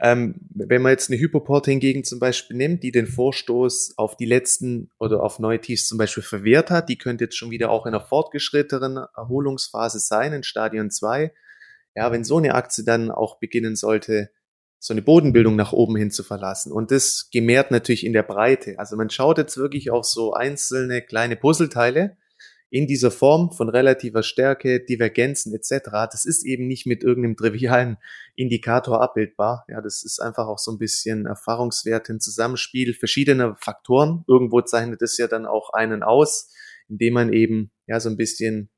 [0.02, 4.26] Ähm, wenn man jetzt eine Hypoport hingegen zum Beispiel nimmt, die den Vorstoß auf die
[4.26, 7.86] letzten oder auf neue Tiefs zum Beispiel verwehrt hat, die könnte jetzt schon wieder auch
[7.86, 11.32] in einer fortgeschrittenen Erholungsphase sein, in Stadion 2.
[11.94, 14.28] Ja, wenn so eine Aktie dann auch beginnen sollte,
[14.78, 16.70] so eine Bodenbildung nach oben hin zu verlassen.
[16.70, 18.78] Und das gemehrt natürlich in der Breite.
[18.78, 22.18] Also man schaut jetzt wirklich auf so einzelne kleine Puzzleteile
[22.72, 25.90] in dieser Form von relativer Stärke, Divergenzen etc.
[26.10, 27.98] Das ist eben nicht mit irgendeinem trivialen
[28.34, 29.66] Indikator abbildbar.
[29.68, 34.24] Ja, das ist einfach auch so ein bisschen Erfahrungswert, ein Zusammenspiel verschiedener Faktoren.
[34.26, 36.50] Irgendwo zeichnet es ja dann auch einen aus,
[36.88, 38.70] indem man eben ja so ein bisschen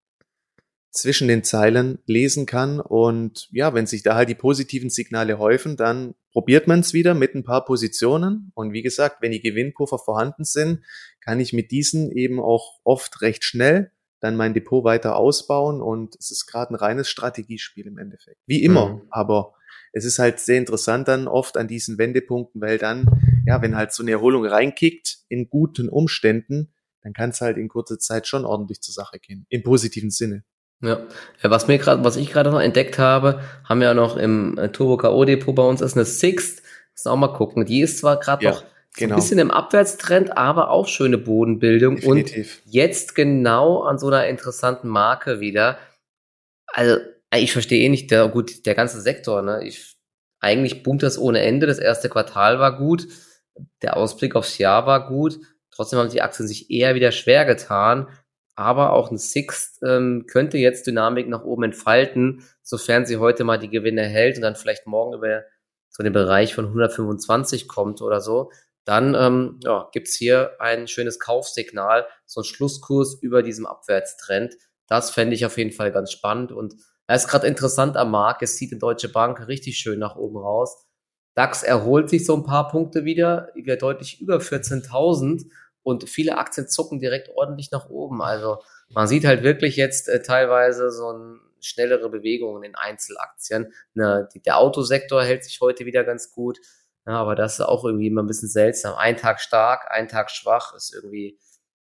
[0.90, 2.80] zwischen den Zeilen lesen kann.
[2.80, 7.14] Und ja, wenn sich da halt die positiven Signale häufen, dann probiert man es wieder
[7.14, 8.50] mit ein paar Positionen.
[8.54, 10.84] Und wie gesagt, wenn die Gewinnpuffer vorhanden sind,
[11.20, 15.80] kann ich mit diesen eben auch oft recht schnell dann mein Depot weiter ausbauen.
[15.80, 18.40] Und es ist gerade ein reines Strategiespiel im Endeffekt.
[18.46, 19.02] Wie immer, mhm.
[19.10, 19.54] aber
[19.92, 23.06] es ist halt sehr interessant dann oft an diesen Wendepunkten, weil dann,
[23.46, 27.68] ja, wenn halt so eine Erholung reinkickt in guten Umständen, dann kann es halt in
[27.68, 29.46] kurzer Zeit schon ordentlich zur Sache gehen.
[29.50, 30.42] Im positiven Sinne.
[30.86, 31.00] Ja,
[31.42, 34.68] was mir gerade, was ich gerade noch entdeckt habe, haben wir ja noch im äh,
[34.70, 36.62] Turbo KO Depot bei uns ist eine Sixt.
[36.92, 37.64] Müssen auch mal gucken.
[37.64, 38.64] Die ist zwar gerade ja, noch
[38.96, 39.14] genau.
[39.14, 42.62] ein bisschen im Abwärtstrend, aber auch schöne Bodenbildung Definitiv.
[42.64, 45.78] und jetzt genau an so einer interessanten Marke wieder.
[46.66, 46.96] Also
[47.30, 49.42] äh, ich verstehe eh nicht, der gut, der ganze Sektor.
[49.42, 49.96] Ne, ich
[50.40, 51.66] eigentlich boomt das ohne Ende.
[51.66, 53.08] Das erste Quartal war gut,
[53.82, 55.38] der Ausblick aufs Jahr war gut.
[55.70, 58.08] Trotzdem haben die Aktien sich eher wieder schwer getan
[58.56, 63.58] aber auch ein Sixt ähm, könnte jetzt Dynamik nach oben entfalten, sofern sie heute mal
[63.58, 65.42] die Gewinne hält und dann vielleicht morgen über
[65.88, 68.50] so den Bereich von 125 kommt oder so.
[68.84, 74.54] Dann ähm, ja, gibt's hier ein schönes Kaufsignal, so ein Schlusskurs über diesem Abwärtstrend.
[74.86, 76.74] Das fände ich auf jeden Fall ganz spannend und
[77.06, 78.42] er ist gerade interessant am Markt.
[78.42, 80.86] Es sieht die Deutsche Bank richtig schön nach oben raus.
[81.34, 85.46] DAX erholt sich so ein paar Punkte wieder, wieder deutlich über 14.000
[85.84, 88.20] und viele Aktien zucken direkt ordentlich nach oben.
[88.22, 88.58] Also
[88.88, 93.72] man sieht halt wirklich jetzt äh, teilweise so ein schnellere Bewegungen in Einzelaktien.
[93.94, 96.58] Ne, die, der Autosektor hält sich heute wieder ganz gut,
[97.06, 98.94] ja, aber das ist auch irgendwie immer ein bisschen seltsam.
[98.96, 101.38] Ein Tag stark, ein Tag schwach ist irgendwie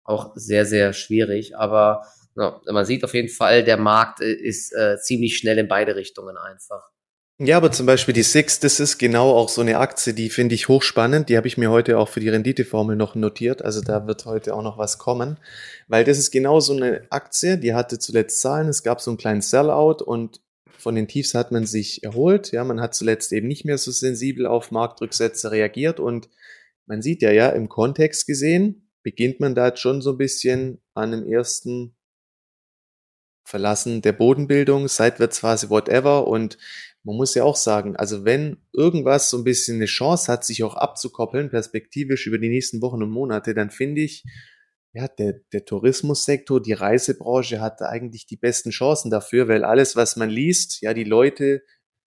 [0.03, 1.57] auch sehr, sehr schwierig.
[1.57, 5.67] Aber ja, man sieht auf jeden Fall, der Markt äh, ist äh, ziemlich schnell in
[5.67, 6.90] beide Richtungen einfach.
[7.43, 10.53] Ja, aber zum Beispiel die Six, das ist genau auch so eine Aktie, die finde
[10.53, 11.27] ich hochspannend.
[11.27, 13.65] Die habe ich mir heute auch für die Renditeformel noch notiert.
[13.65, 15.39] Also da wird heute auch noch was kommen,
[15.87, 18.67] weil das ist genau so eine Aktie, die hatte zuletzt Zahlen.
[18.67, 20.39] Es gab so einen kleinen Sellout und
[20.77, 22.51] von den Tiefs hat man sich erholt.
[22.51, 26.29] Ja, man hat zuletzt eben nicht mehr so sensibel auf Marktrücksätze reagiert und
[26.85, 31.11] man sieht ja, ja, im Kontext gesehen beginnt man da schon so ein bisschen an
[31.11, 31.95] einem ersten
[33.43, 36.59] Verlassen der Bodenbildung, Seitwärtsphase, whatever und
[37.03, 40.63] man muss ja auch sagen, also wenn irgendwas so ein bisschen eine Chance hat, sich
[40.63, 44.23] auch abzukoppeln, perspektivisch über die nächsten Wochen und Monate, dann finde ich,
[44.93, 50.15] ja, der, der Tourismussektor, die Reisebranche hat eigentlich die besten Chancen dafür, weil alles, was
[50.15, 51.63] man liest, ja, die Leute,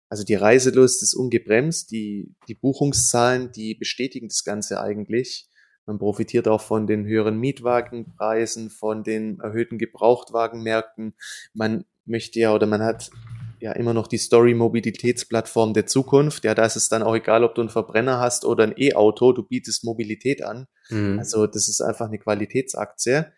[0.09, 5.49] also die Reiselust ist ungebremst, die, die Buchungszahlen, die bestätigen das Ganze eigentlich.
[5.85, 11.15] Man profitiert auch von den höheren Mietwagenpreisen, von den erhöhten Gebrauchtwagenmärkten.
[11.53, 13.11] Man möchte ja oder man hat
[13.59, 16.43] ja immer noch die Story-Mobilitätsplattform der Zukunft.
[16.43, 19.33] Ja, da ist es dann auch egal, ob du einen Verbrenner hast oder ein E-Auto,
[19.33, 20.67] du bietest Mobilität an.
[20.89, 21.19] Mhm.
[21.19, 23.31] Also das ist einfach eine Qualitätsaktie.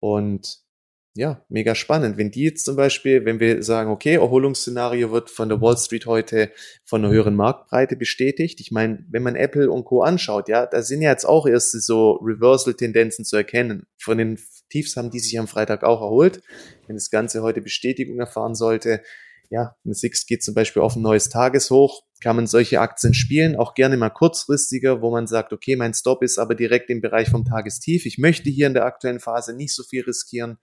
[0.00, 0.64] Und
[1.16, 2.18] ja, mega spannend.
[2.18, 6.06] Wenn die jetzt zum Beispiel, wenn wir sagen, okay, Erholungsszenario wird von der Wall Street
[6.06, 6.50] heute
[6.84, 8.60] von einer höheren Marktbreite bestätigt.
[8.60, 10.02] Ich meine, wenn man Apple und Co.
[10.02, 13.86] anschaut, ja, da sind ja jetzt auch erste so Reversal-Tendenzen zu erkennen.
[13.96, 16.42] Von den Tiefs haben die sich am Freitag auch erholt.
[16.88, 19.00] Wenn das Ganze heute Bestätigung erfahren sollte,
[19.50, 23.56] ja, eine Six geht zum Beispiel auf ein neues Tageshoch, kann man solche Aktien spielen,
[23.56, 27.28] auch gerne mal kurzfristiger, wo man sagt, okay, mein Stop ist aber direkt im Bereich
[27.28, 28.06] vom Tagestief.
[28.06, 30.58] Ich möchte hier in der aktuellen Phase nicht so viel riskieren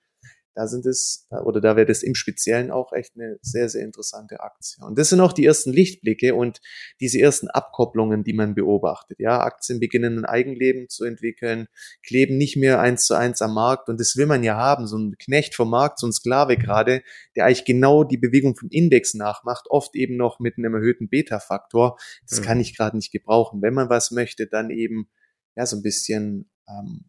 [0.54, 4.42] da sind es, oder da wäre das im Speziellen auch echt eine sehr, sehr interessante
[4.42, 4.84] Aktie.
[4.86, 6.60] Und das sind auch die ersten Lichtblicke und
[7.00, 9.20] diese ersten Abkopplungen, die man beobachtet.
[9.20, 11.68] Ja, Aktien beginnen ein Eigenleben zu entwickeln,
[12.06, 14.98] kleben nicht mehr eins zu eins am Markt und das will man ja haben, so
[14.98, 17.02] ein Knecht vom Markt, so ein Sklave gerade,
[17.36, 21.98] der eigentlich genau die Bewegung vom Index nachmacht, oft eben noch mit einem erhöhten Beta-Faktor.
[22.30, 22.44] Das mhm.
[22.44, 23.62] kann ich gerade nicht gebrauchen.
[23.62, 25.10] Wenn man was möchte, dann eben
[25.56, 27.06] ja so ein bisschen ähm,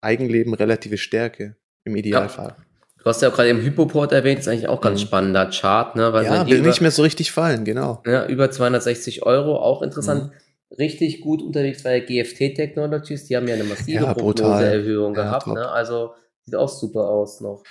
[0.00, 2.56] Eigenleben, relative Stärke im Idealfall.
[2.58, 2.69] Ja.
[3.02, 5.06] Du hast ja auch gerade eben Hypoport erwähnt, ist eigentlich auch ganz mhm.
[5.06, 6.12] spannender Chart, ne?
[6.12, 8.02] Weil ja, will über, nicht mehr so richtig fallen, genau.
[8.06, 10.24] Ja, über 260 Euro, auch interessant.
[10.24, 10.76] Mhm.
[10.76, 15.46] Richtig gut unterwegs ja GFT Technologies, die haben ja eine massive ja, Prognoseerhöhung ja, gehabt,
[15.46, 15.68] ne?
[15.68, 16.12] Also
[16.44, 17.62] sieht auch super aus noch.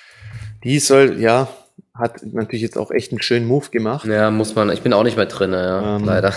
[0.64, 1.48] Die soll, ja,
[1.94, 4.08] hat natürlich jetzt auch echt einen schönen Move gemacht.
[4.08, 6.34] Ja, muss man, ich bin auch nicht mehr drin, ja, ähm, leider.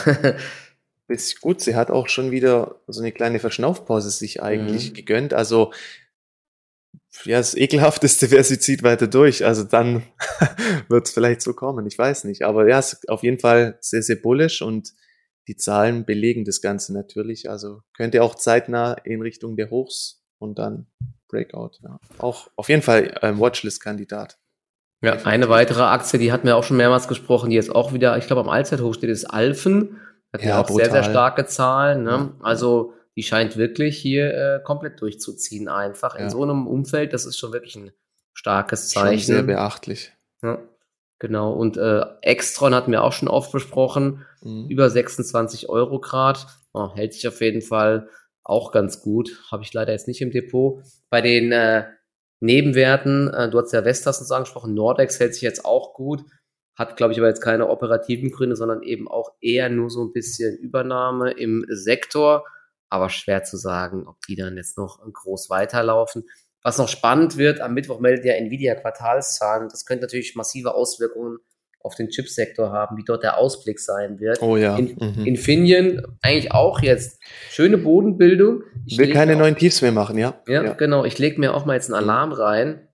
[1.08, 4.94] ist gut, sie hat auch schon wieder so eine kleine Verschnaufpause sich eigentlich mhm.
[4.94, 5.34] gegönnt.
[5.34, 5.72] Also
[7.24, 9.44] ja, das Ekelhafteste wäre, sie zieht weiter durch.
[9.44, 10.02] Also dann
[10.88, 11.86] wird es vielleicht so kommen.
[11.86, 12.42] Ich weiß nicht.
[12.42, 14.92] Aber ja, es ist auf jeden Fall sehr, sehr bullish und
[15.48, 17.50] die Zahlen belegen das Ganze natürlich.
[17.50, 20.86] Also könnte auch zeitnah in Richtung der Hochs und dann
[21.28, 21.78] Breakout.
[21.82, 21.98] Ja.
[22.18, 24.38] Auch auf jeden Fall ein Watchlist-Kandidat.
[25.02, 28.16] Ja, eine weitere Aktie, die hatten wir auch schon mehrmals gesprochen, die jetzt auch wieder,
[28.18, 30.00] ich glaube, am Allzeithoch steht, ist Alphen.
[30.32, 30.90] Hat ja, ja auch brutal.
[30.90, 32.04] sehr, sehr starke Zahlen.
[32.04, 32.34] Ne?
[32.40, 37.12] Also die scheint wirklich hier äh, komplett durchzuziehen, einfach in so einem Umfeld.
[37.12, 37.92] Das ist schon wirklich ein
[38.32, 39.18] starkes Zeichen.
[39.18, 40.12] Schon sehr beachtlich.
[40.42, 40.58] Ja,
[41.18, 41.52] genau.
[41.52, 44.24] Und äh, Extron hatten wir auch schon oft besprochen.
[44.42, 44.66] Mhm.
[44.68, 46.46] Über 26 Euro Grad.
[46.72, 48.08] Oh, hält sich auf jeden Fall
[48.44, 49.38] auch ganz gut.
[49.50, 50.82] Habe ich leider jetzt nicht im Depot.
[51.10, 51.84] Bei den äh,
[52.40, 56.24] Nebenwerten, äh, du hast ja Vestas uns angesprochen, Nordex hält sich jetzt auch gut.
[56.74, 60.12] Hat, glaube ich, aber jetzt keine operativen Gründe, sondern eben auch eher nur so ein
[60.14, 62.44] bisschen Übernahme im Sektor
[62.92, 66.24] aber schwer zu sagen, ob die dann jetzt noch groß weiterlaufen.
[66.62, 69.70] Was noch spannend wird, am Mittwoch meldet ja Nvidia Quartalszahlen.
[69.70, 71.38] Das könnte natürlich massive Auswirkungen
[71.80, 74.42] auf den Chipsektor haben, wie dort der Ausblick sein wird.
[74.42, 74.76] Oh ja.
[74.76, 75.24] In, mhm.
[75.24, 77.18] Infineon eigentlich auch jetzt
[77.48, 78.62] schöne Bodenbildung.
[78.86, 80.40] Ich will keine neuen Tiefs mehr machen, ja.
[80.46, 80.62] ja.
[80.62, 81.06] Ja, genau.
[81.06, 82.88] Ich lege mir auch mal jetzt einen Alarm rein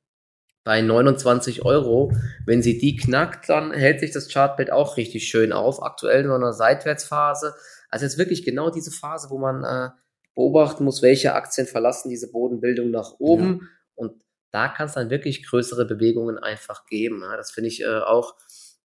[0.62, 2.12] bei 29 Euro.
[2.46, 5.82] Wenn sie die knackt, dann hält sich das Chartbild auch richtig schön auf.
[5.82, 7.54] Aktuell in einer Seitwärtsphase.
[7.90, 9.90] Also jetzt wirklich genau diese Phase, wo man äh,
[10.34, 13.60] beobachten muss, welche Aktien verlassen diese Bodenbildung nach oben.
[13.60, 13.66] Ja.
[13.96, 14.12] Und
[14.52, 17.22] da kann es dann wirklich größere Bewegungen einfach geben.
[17.22, 18.36] Ja, das finde ich äh, auch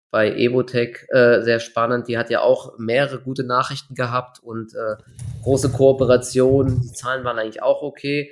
[0.09, 2.07] bei Evotech äh, sehr spannend.
[2.07, 4.95] Die hat ja auch mehrere gute Nachrichten gehabt und äh,
[5.43, 6.81] große Kooperationen.
[6.81, 8.31] Die Zahlen waren eigentlich auch okay.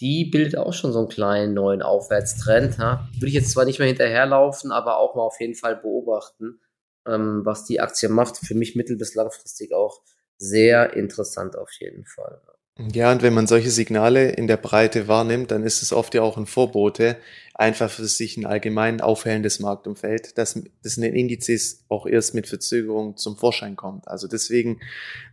[0.00, 2.78] Die bildet auch schon so einen kleinen neuen Aufwärtstrend.
[2.78, 3.08] Ja.
[3.14, 6.60] Würde ich jetzt zwar nicht mehr hinterherlaufen, aber auch mal auf jeden Fall beobachten
[7.06, 8.38] ähm, was die Aktie macht.
[8.38, 10.02] Für mich mittel- bis langfristig auch
[10.38, 12.40] sehr interessant auf jeden Fall.
[12.78, 16.22] Ja, und wenn man solche Signale in der Breite wahrnimmt, dann ist es oft ja
[16.22, 17.18] auch ein Vorbote,
[17.54, 22.46] einfach für sich ein allgemein aufhellendes Marktumfeld, dass das in den Indizes auch erst mit
[22.46, 24.08] Verzögerung zum Vorschein kommt.
[24.08, 24.80] Also deswegen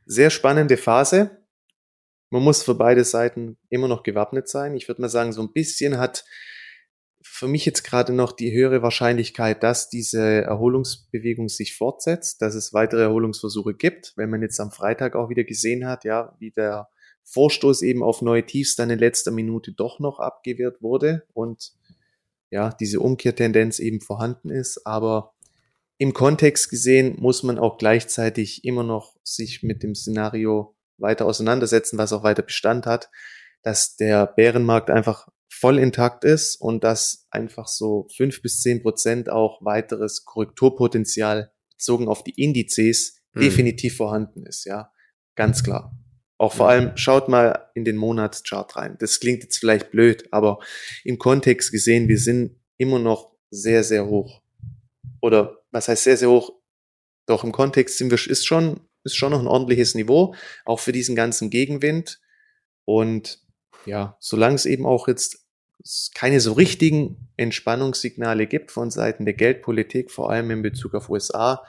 [0.06, 1.32] sehr spannende Phase.
[2.30, 4.76] Man muss für beide Seiten immer noch gewappnet sein.
[4.76, 6.26] Ich würde mal sagen, so ein bisschen hat
[7.40, 12.74] für mich jetzt gerade noch die höhere Wahrscheinlichkeit, dass diese Erholungsbewegung sich fortsetzt, dass es
[12.74, 14.12] weitere Erholungsversuche gibt.
[14.18, 16.90] Wenn man jetzt am Freitag auch wieder gesehen hat, ja, wie der
[17.24, 21.72] Vorstoß eben auf neue Tiefs dann in letzter Minute doch noch abgewehrt wurde und
[22.50, 24.86] ja, diese Umkehrtendenz eben vorhanden ist.
[24.86, 25.34] Aber
[25.98, 31.98] im Kontext gesehen muss man auch gleichzeitig immer noch sich mit dem Szenario weiter auseinandersetzen,
[31.98, 33.10] was auch weiter Bestand hat,
[33.62, 35.30] dass der Bärenmarkt einfach
[35.60, 42.08] voll intakt ist und dass einfach so fünf bis zehn Prozent auch weiteres Korrekturpotenzial bezogen
[42.08, 43.42] auf die Indizes mhm.
[43.42, 44.92] definitiv vorhanden ist, ja.
[45.36, 45.96] Ganz klar.
[46.38, 48.96] Auch vor allem schaut mal in den Monatschart rein.
[49.00, 50.60] Das klingt jetzt vielleicht blöd, aber
[51.04, 54.42] im Kontext gesehen, wir sind immer noch sehr, sehr hoch.
[55.22, 56.54] Oder was heißt sehr, sehr hoch?
[57.26, 60.34] Doch im Kontext sind wir, ist schon, ist schon noch ein ordentliches Niveau,
[60.64, 62.22] auch für diesen ganzen Gegenwind.
[62.86, 63.42] Und
[63.86, 65.39] ja, solange es eben auch jetzt
[66.14, 71.64] keine so richtigen Entspannungssignale gibt von Seiten der Geldpolitik, vor allem in Bezug auf USA,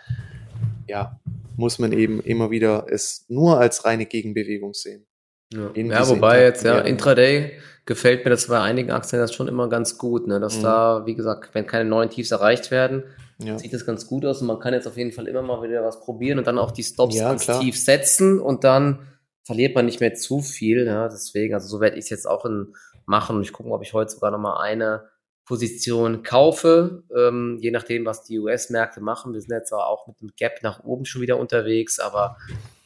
[0.89, 1.21] ja,
[1.57, 5.07] muss man eben immer wieder es nur als reine Gegenbewegung sehen.
[5.53, 7.53] Ja, ja wobei jetzt, ja, Intraday
[7.87, 10.63] gefällt mir das bei einigen Aktien das schon immer ganz gut, ne, dass mhm.
[10.63, 13.05] da, wie gesagt, wenn keine neuen Tiefs erreicht werden,
[13.39, 13.59] ja.
[13.59, 15.83] sieht das ganz gut aus und man kann jetzt auf jeden Fall immer mal wieder
[15.83, 19.01] was probieren und dann auch die Stops ja, ganz tief setzen und dann
[19.45, 22.45] verliert man nicht mehr zu viel, ja, deswegen, also so werde ich es jetzt auch
[22.45, 22.75] in
[23.11, 25.11] machen und ich gucke, ob ich heute sogar noch mal eine
[25.45, 29.35] Position kaufe, ähm, je nachdem, was die US-Märkte machen.
[29.35, 32.37] Wir sind jetzt auch mit dem Gap nach oben schon wieder unterwegs, aber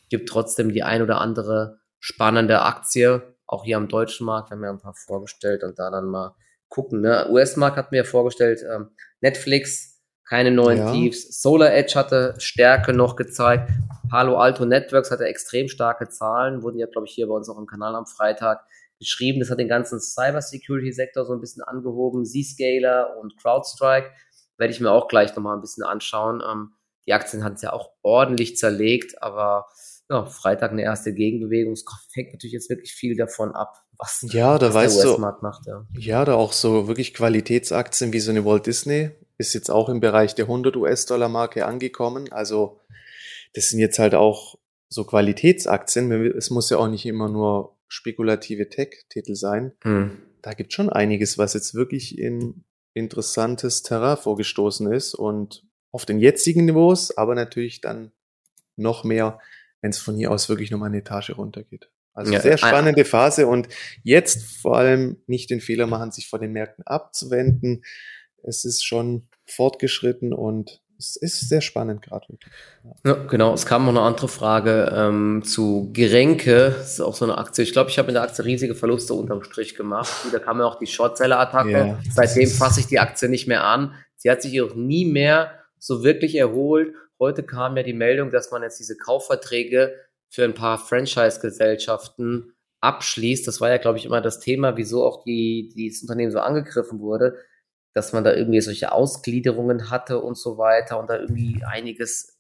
[0.09, 4.51] gibt trotzdem die ein oder andere spannende Aktie, auch hier am deutschen Markt.
[4.51, 6.35] Wir haben ja ein paar vorgestellt und da dann mal
[6.69, 7.03] gucken.
[7.03, 7.29] Ne?
[7.31, 10.91] US-Markt hat mir vorgestellt, ähm, Netflix, keine neuen ja.
[10.91, 11.43] Tiefs.
[11.43, 13.71] Solar Edge hatte Stärke noch gezeigt.
[14.09, 17.59] Palo Alto Networks hatte extrem starke Zahlen, wurden ja, glaube ich, hier bei uns auch
[17.59, 18.65] im Kanal am Freitag
[19.05, 19.41] geschrieben.
[19.41, 22.25] Das hat den ganzen Cybersecurity-Sektor so ein bisschen angehoben.
[22.25, 24.11] Zscaler und CrowdStrike
[24.59, 26.43] werde ich mir auch gleich nochmal ein bisschen anschauen.
[26.47, 26.71] Ähm,
[27.07, 29.67] die Aktien hat es ja auch ordentlich zerlegt, aber
[30.11, 31.73] ja, Freitag eine erste Gegenbewegung.
[31.73, 31.85] Es
[32.15, 35.67] hängt natürlich jetzt wirklich viel davon ab, was, ja, da was weißt der US-Markt macht.
[35.67, 35.87] Ja.
[35.97, 40.01] ja, da auch so wirklich Qualitätsaktien wie so eine Walt Disney ist jetzt auch im
[40.01, 42.31] Bereich der 100 US-Dollar-Marke angekommen.
[42.33, 42.81] Also
[43.55, 44.57] das sind jetzt halt auch
[44.89, 46.13] so Qualitätsaktien.
[46.37, 49.73] Es muss ja auch nicht immer nur spekulative Tech-Titel sein.
[49.83, 50.19] Hm.
[50.43, 56.19] Da gibt schon einiges, was jetzt wirklich in interessantes Terrain vorgestoßen ist und auf den
[56.19, 58.13] jetzigen Niveaus, aber natürlich dann
[58.77, 59.39] noch mehr,
[59.81, 61.91] wenn es von hier aus wirklich nochmal eine Etage runtergeht.
[62.13, 63.69] Also ja, sehr spannende Phase und
[64.03, 67.85] jetzt vor allem nicht den Fehler machen, sich von den Märkten abzuwenden.
[68.43, 72.27] Es ist schon fortgeschritten und es ist sehr spannend gerade.
[72.83, 73.13] Ja.
[73.13, 73.15] ja.
[73.27, 73.55] genau.
[73.55, 76.75] Es kam noch eine andere Frage ähm, zu Gerenke.
[76.77, 77.65] Das ist auch so eine Aktie.
[77.65, 80.13] Ich glaube, ich habe in der Aktie riesige Verluste unterm Strich gemacht.
[80.33, 81.71] Da kam ja auch die Shortseller-Attacke.
[81.71, 81.99] Yeah.
[82.13, 83.95] Seitdem fasse ich die Aktie nicht mehr an.
[84.17, 86.95] Sie hat sich auch nie mehr so wirklich erholt.
[87.21, 89.95] Heute kam ja die Meldung, dass man jetzt diese Kaufverträge
[90.31, 93.47] für ein paar Franchise-Gesellschaften abschließt.
[93.47, 97.01] Das war ja, glaube ich, immer das Thema, wieso auch die, dieses Unternehmen so angegriffen
[97.01, 97.37] wurde
[97.95, 102.37] dass man da irgendwie solche Ausgliederungen hatte und so weiter und da irgendwie einiges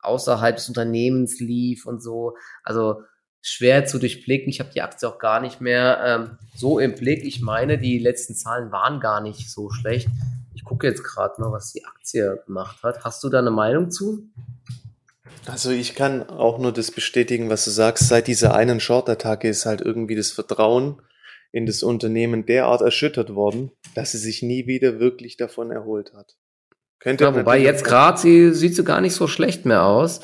[0.00, 2.36] außerhalb des Unternehmens lief und so.
[2.62, 3.02] Also
[3.40, 4.48] schwer zu durchblicken.
[4.48, 7.24] Ich habe die Aktie auch gar nicht mehr ähm, so im Blick.
[7.24, 10.08] Ich meine, die letzten Zahlen waren gar nicht so schlecht.
[10.54, 13.04] Ich gucke jetzt gerade mal, was die Aktie gemacht hat.
[13.04, 14.28] Hast du da eine Meinung zu?
[15.46, 18.06] Also ich kann auch nur das bestätigen, was du sagst.
[18.06, 21.02] Seit dieser einen Short-Attacke ist halt irgendwie das Vertrauen
[21.52, 26.36] in das Unternehmen derart erschüttert worden, dass sie sich nie wieder wirklich davon erholt hat.
[26.98, 30.20] Könnte ja, wobei jetzt gerade sie sieht sie gar nicht so schlecht mehr aus.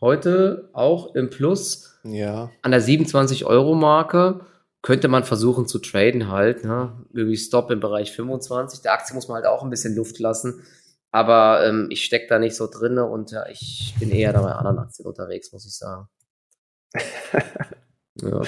[0.00, 2.50] Heute auch im Plus ja.
[2.62, 4.46] an der 27 Euro Marke
[4.82, 7.04] könnte man versuchen zu traden halt, ne?
[7.12, 8.80] Irgendwie Stop im Bereich 25.
[8.80, 10.62] Der Aktie muss man halt auch ein bisschen Luft lassen.
[11.10, 14.52] Aber ähm, ich stecke da nicht so drinne und ja, ich bin eher da bei
[14.52, 16.08] anderen Aktien unterwegs, muss ich sagen.
[18.22, 18.42] Ja,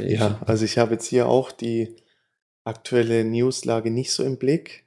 [0.00, 1.96] ja, also ich habe jetzt hier auch die
[2.64, 4.86] aktuelle Newslage nicht so im Blick.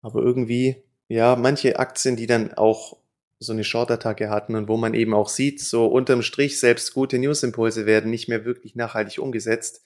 [0.00, 2.96] Aber irgendwie, ja, manche Aktien, die dann auch
[3.38, 7.18] so eine Short-Attacke hatten und wo man eben auch sieht, so unterm Strich selbst gute
[7.18, 9.82] News-Impulse werden nicht mehr wirklich nachhaltig umgesetzt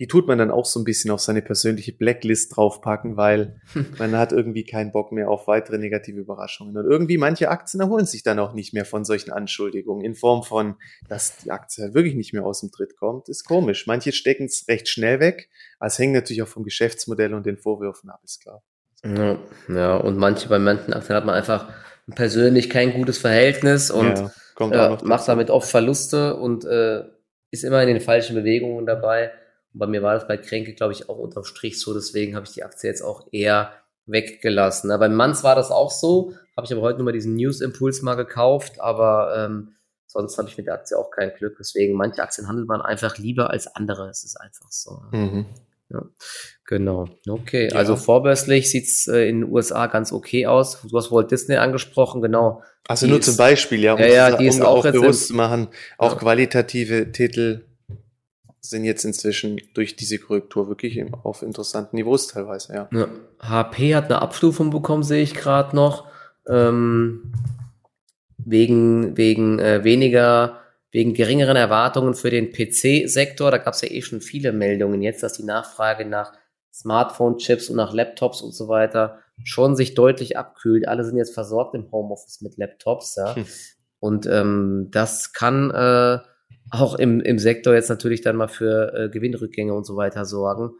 [0.00, 3.60] die tut man dann auch so ein bisschen auf seine persönliche Blacklist draufpacken, weil
[3.98, 6.74] man hat irgendwie keinen Bock mehr auf weitere negative Überraschungen.
[6.74, 10.42] Und irgendwie manche Aktien erholen sich dann auch nicht mehr von solchen Anschuldigungen in Form
[10.42, 10.76] von,
[11.10, 13.28] dass die Aktie halt wirklich nicht mehr aus dem Tritt kommt.
[13.28, 13.86] Ist komisch.
[13.86, 15.50] Manche stecken es recht schnell weg.
[15.80, 18.62] Es hängt natürlich auch vom Geschäftsmodell und den Vorwürfen ab, ist klar.
[19.04, 19.38] Ja,
[19.68, 21.68] ja, und manche bei manchen Aktien hat man einfach
[22.14, 27.02] persönlich kein gutes Verhältnis und ja, äh, macht damit oft Verluste und äh,
[27.50, 29.32] ist immer in den falschen Bewegungen dabei.
[29.72, 31.94] Bei mir war das bei Kränke, glaube ich, auch unterm Strich so.
[31.94, 33.72] Deswegen habe ich die Aktie jetzt auch eher
[34.06, 34.88] weggelassen.
[34.88, 36.34] Na, beim Manns war das auch so.
[36.56, 38.80] Habe ich aber heute nur mal diesen News-Impuls mal gekauft.
[38.80, 39.74] Aber ähm,
[40.06, 41.56] sonst habe ich mit der Aktie auch kein Glück.
[41.58, 44.08] Deswegen, manche Aktien handelt man einfach lieber als andere.
[44.08, 45.02] Es ist einfach so.
[45.12, 45.46] Mhm.
[45.92, 46.02] Ja,
[46.66, 47.08] genau.
[47.28, 47.76] Okay, ja.
[47.76, 50.80] also vorbörslich sieht's äh, in den USA ganz okay aus.
[50.82, 52.62] Du hast Walt Disney angesprochen, genau.
[52.86, 55.28] Also die nur ist, zum Beispiel, ja, um ja, ja, die ist auch, auch bewusst
[55.28, 55.68] zu machen,
[55.98, 56.18] auch ja.
[56.18, 57.64] qualitative Titel
[58.60, 62.88] sind jetzt inzwischen durch diese Korrektur wirklich auf interessanten Niveaus teilweise, ja.
[62.92, 63.08] ja.
[63.40, 66.08] HP hat eine Abstufung bekommen, sehe ich gerade noch.
[66.48, 67.32] Ähm,
[68.44, 73.50] wegen wegen äh, weniger, wegen geringeren Erwartungen für den PC-Sektor.
[73.50, 76.32] Da gab es ja eh schon viele Meldungen jetzt, dass die Nachfrage nach
[76.72, 80.86] Smartphone-Chips und nach Laptops und so weiter schon sich deutlich abkühlt.
[80.86, 83.36] Alle sind jetzt versorgt im Homeoffice mit Laptops, ja.
[83.36, 83.46] Hm.
[83.98, 86.18] Und ähm, das kann äh,
[86.70, 90.70] auch im, im Sektor jetzt natürlich dann mal für äh, Gewinnrückgänge und so weiter sorgen.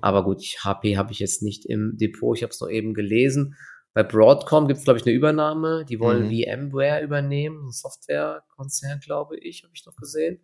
[0.00, 3.56] Aber gut, HP habe ich jetzt nicht im Depot, ich habe es noch eben gelesen.
[3.94, 5.84] Bei Broadcom gibt es, glaube ich, eine Übernahme.
[5.88, 6.70] Die wollen mhm.
[6.70, 10.40] VMware übernehmen, ein Softwarekonzern, glaube ich, habe ich noch gesehen.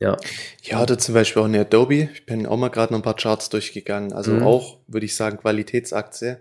[0.00, 0.16] Ja.
[0.62, 2.10] Ja, oder zum Beispiel auch eine Adobe.
[2.12, 4.12] Ich bin auch mal gerade noch ein paar Charts durchgegangen.
[4.12, 4.42] Also mhm.
[4.42, 6.38] auch, würde ich sagen, Qualitätsaktie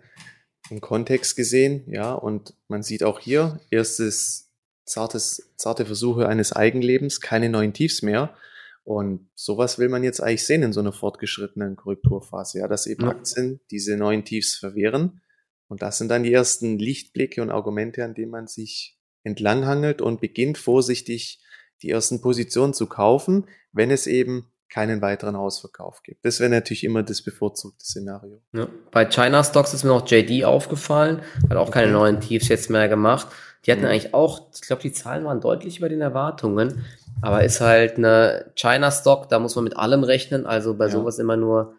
[0.69, 1.83] im Kontext gesehen.
[1.87, 4.46] Ja, und man sieht auch hier erstes
[4.87, 8.35] zartes, zarte Versuche eines Eigenlebens, keine neuen Tiefs mehr.
[8.83, 13.03] Und sowas will man jetzt eigentlich sehen in so einer fortgeschrittenen Korrekturphase, ja, dass eben
[13.03, 13.09] ja.
[13.09, 15.21] Aktien diese neuen Tiefs verwehren.
[15.67, 20.21] Und das sind dann die ersten Lichtblicke und Argumente, an denen man sich entlanghangelt und
[20.21, 21.43] beginnt vorsichtig
[21.81, 26.25] die ersten Positionen zu kaufen, wenn es eben keinen weiteren Ausverkauf gibt.
[26.25, 28.41] Das wäre natürlich immer das bevorzugte Szenario.
[28.53, 28.67] Ja.
[28.91, 32.89] Bei China Stocks ist mir noch JD aufgefallen, hat auch keine neuen Tiefs jetzt mehr
[32.89, 33.27] gemacht.
[33.67, 33.87] Die hatten mhm.
[33.87, 36.85] eigentlich auch, ich glaube, die Zahlen waren deutlich über den Erwartungen,
[37.21, 40.91] aber ist halt eine China Stock, da muss man mit allem rechnen, also bei ja.
[40.91, 41.75] sowas immer nur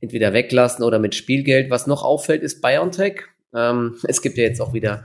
[0.00, 1.70] entweder weglassen oder mit Spielgeld.
[1.70, 3.22] Was noch auffällt, ist BioNTech.
[3.54, 5.04] Ähm, es gibt ja jetzt auch wieder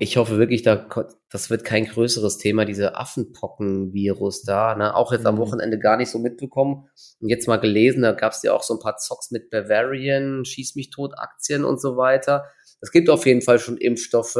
[0.00, 0.86] ich hoffe wirklich, da,
[1.30, 4.76] das wird kein größeres Thema, diese Affenpocken-Virus da.
[4.76, 4.94] Ne?
[4.94, 5.40] Auch jetzt am mhm.
[5.40, 6.88] Wochenende gar nicht so mitbekommen.
[7.20, 10.44] Und jetzt mal gelesen, da gab es ja auch so ein paar Zocks mit Bavarian,
[10.44, 12.44] Schieß mich tot, Aktien und so weiter.
[12.80, 14.38] Es gibt auf jeden Fall schon Impfstoffe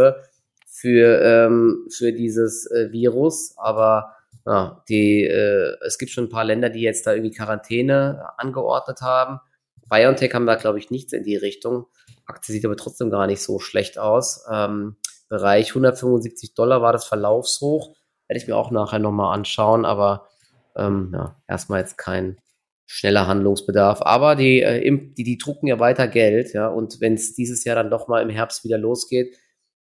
[0.80, 4.14] für, ähm, für dieses äh, Virus, aber
[4.46, 9.00] ja, die, äh, es gibt schon ein paar Länder, die jetzt da irgendwie Quarantäne angeordnet
[9.02, 9.40] haben.
[9.90, 11.86] BioNTech haben da, glaube ich, nichts in die Richtung.
[12.26, 14.44] Aktie sieht aber trotzdem gar nicht so schlecht aus.
[14.50, 14.96] Ähm,
[15.28, 15.70] Bereich.
[15.70, 17.94] 175 Dollar war das Verlaufshoch.
[18.28, 20.28] Werde ich mir auch nachher nochmal anschauen, aber
[20.76, 22.38] ähm, ja, erstmal jetzt kein
[22.86, 24.00] schneller Handlungsbedarf.
[24.02, 27.76] Aber die, äh, die, die drucken ja weiter Geld, ja, und wenn es dieses Jahr
[27.76, 29.36] dann doch mal im Herbst wieder losgeht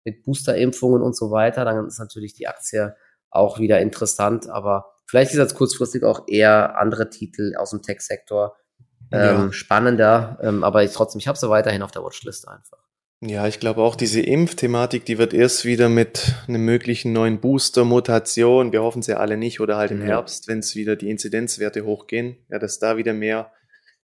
[0.05, 2.95] mit Boosterimpfungen und so weiter, dann ist natürlich die Aktie
[3.29, 4.47] auch wieder interessant.
[4.49, 8.55] Aber vielleicht ist jetzt kurzfristig auch eher andere Titel aus dem Tech-Sektor
[9.11, 9.51] ähm, ja.
[9.51, 10.39] spannender.
[10.41, 12.77] Ähm, aber ich trotzdem, ich habe sie weiterhin auf der Watchlist einfach.
[13.21, 17.85] Ja, ich glaube auch diese Impfthematik, die wird erst wieder mit einem möglichen neuen Booster,
[17.85, 20.05] Mutation, wir hoffen es ja alle nicht, oder halt im mhm.
[20.05, 23.51] Herbst, wenn es wieder die Inzidenzwerte hochgehen, ja, dass da wieder mehr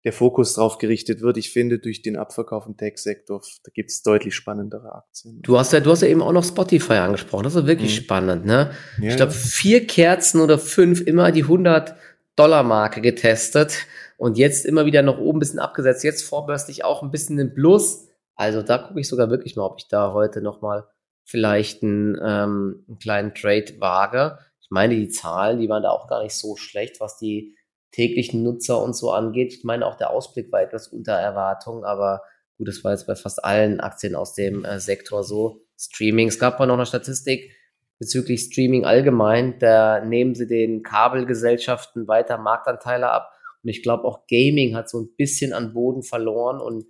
[0.05, 1.37] der Fokus drauf gerichtet wird.
[1.37, 5.41] Ich finde, durch den Abverkauf im Tech-Sektor, da gibt es deutlich spannendere Aktien.
[5.41, 7.43] Du hast ja, du hast ja eben auch noch Spotify angesprochen.
[7.43, 8.03] Das ist wirklich mhm.
[8.03, 8.71] spannend, ne?
[9.01, 11.95] Ja, ich glaube, vier Kerzen oder fünf immer die 100
[12.35, 13.85] Dollar Marke getestet
[14.17, 16.05] und jetzt immer wieder noch oben ein bisschen abgesetzt.
[16.05, 18.07] Jetzt vorbörslich auch ein bisschen im Plus.
[18.35, 20.85] Also da gucke ich sogar wirklich mal, ob ich da heute nochmal
[21.25, 24.39] vielleicht einen, ähm, einen kleinen Trade wage.
[24.61, 27.55] Ich meine, die Zahlen, die waren da auch gar nicht so schlecht, was die
[27.91, 29.53] täglichen Nutzer und so angeht.
[29.53, 32.21] Ich meine, auch der Ausblick war etwas unter Erwartung, aber
[32.57, 35.61] gut, das war jetzt bei fast allen Aktien aus dem äh, Sektor so.
[35.77, 37.55] Streaming, es gab mal noch eine Statistik
[37.99, 43.31] bezüglich Streaming allgemein, da nehmen sie den Kabelgesellschaften weiter Marktanteile ab
[43.63, 46.85] und ich glaube auch Gaming hat so ein bisschen an Boden verloren und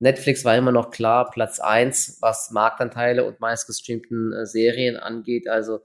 [0.00, 5.48] Netflix war immer noch klar Platz eins, was Marktanteile und meistgestreamten äh, Serien angeht.
[5.48, 5.80] Also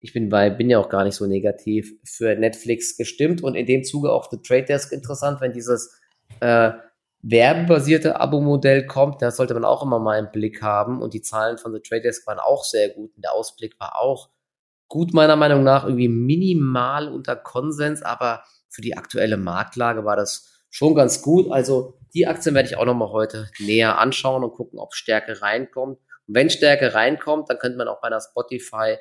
[0.00, 3.66] ich bin bei, bin ja auch gar nicht so negativ für Netflix gestimmt und in
[3.66, 6.00] dem Zuge auch The Trade Desk interessant, wenn dieses
[6.40, 6.72] äh,
[7.22, 11.58] werbebasierte Abo-Modell kommt, das sollte man auch immer mal im Blick haben und die Zahlen
[11.58, 14.30] von The Trade Desk waren auch sehr gut und der Ausblick war auch
[14.88, 20.64] gut meiner Meinung nach irgendwie minimal unter Konsens, aber für die aktuelle Marktlage war das
[20.70, 21.50] schon ganz gut.
[21.50, 25.98] Also die Aktien werde ich auch nochmal heute näher anschauen und gucken, ob Stärke reinkommt.
[26.26, 28.96] Und wenn Stärke reinkommt, dann könnte man auch bei einer Spotify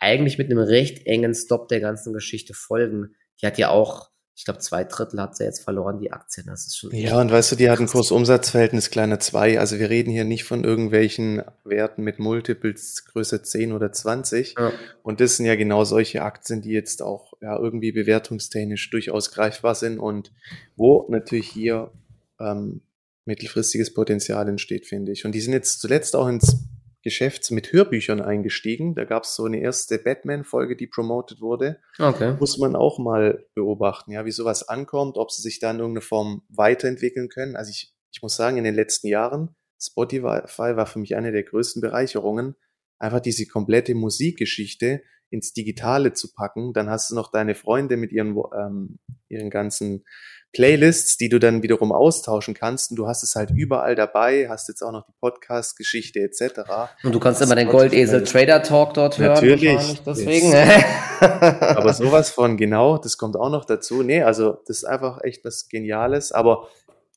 [0.00, 3.14] eigentlich mit einem recht engen Stop der ganzen Geschichte folgen.
[3.40, 6.46] Die hat ja auch, ich glaube, zwei Drittel hat sie jetzt verloren, die Aktien.
[6.46, 6.90] Das ist schon.
[6.94, 9.60] Ja, und weißt du, die hat ein Kursumsatzverhältnis kleiner zwei.
[9.60, 14.54] Also wir reden hier nicht von irgendwelchen Werten mit Multiples Größe 10 oder 20.
[14.58, 14.72] Ja.
[15.02, 19.74] Und das sind ja genau solche Aktien, die jetzt auch ja irgendwie bewertungstechnisch durchaus greifbar
[19.74, 20.32] sind und
[20.76, 21.92] wo natürlich hier
[22.40, 22.80] ähm,
[23.26, 25.26] mittelfristiges Potenzial entsteht, finde ich.
[25.26, 26.64] Und die sind jetzt zuletzt auch ins
[27.02, 28.94] Geschäft mit Hörbüchern eingestiegen.
[28.94, 31.80] Da gab es so eine erste Batman-Folge, die promotet wurde.
[31.98, 32.36] Okay.
[32.38, 36.04] Muss man auch mal beobachten, ja, wie sowas ankommt, ob sie sich da in irgendeiner
[36.04, 37.56] Form weiterentwickeln können.
[37.56, 41.42] Also ich, ich muss sagen, in den letzten Jahren, Spotify war für mich eine der
[41.42, 42.54] größten Bereicherungen,
[42.98, 46.72] einfach diese komplette Musikgeschichte ins Digitale zu packen.
[46.72, 48.98] Dann hast du noch deine Freunde mit ihren, ähm,
[49.28, 50.04] ihren ganzen
[50.52, 52.90] Playlists, die du dann wiederum austauschen kannst.
[52.90, 56.62] Und du hast es halt überall dabei, hast jetzt auch noch die Podcast-Geschichte etc.
[57.04, 59.34] Und du kannst immer den Goldesel Trader Talk dort hören.
[59.34, 60.02] Natürlich.
[60.04, 60.52] Deswegen.
[61.20, 64.02] aber sowas von, genau, das kommt auch noch dazu.
[64.02, 66.68] Nee, also das ist einfach echt was Geniales, aber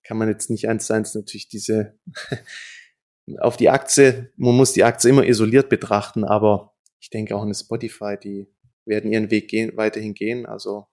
[0.04, 1.98] kann man jetzt nicht eins zu eins natürlich diese
[3.40, 7.56] auf die Aktie, man muss die Aktie immer isoliert betrachten, aber ich denke auch eine
[7.56, 8.48] Spotify, die
[8.86, 10.46] werden ihren Weg gehen, weiterhin gehen.
[10.46, 10.88] Also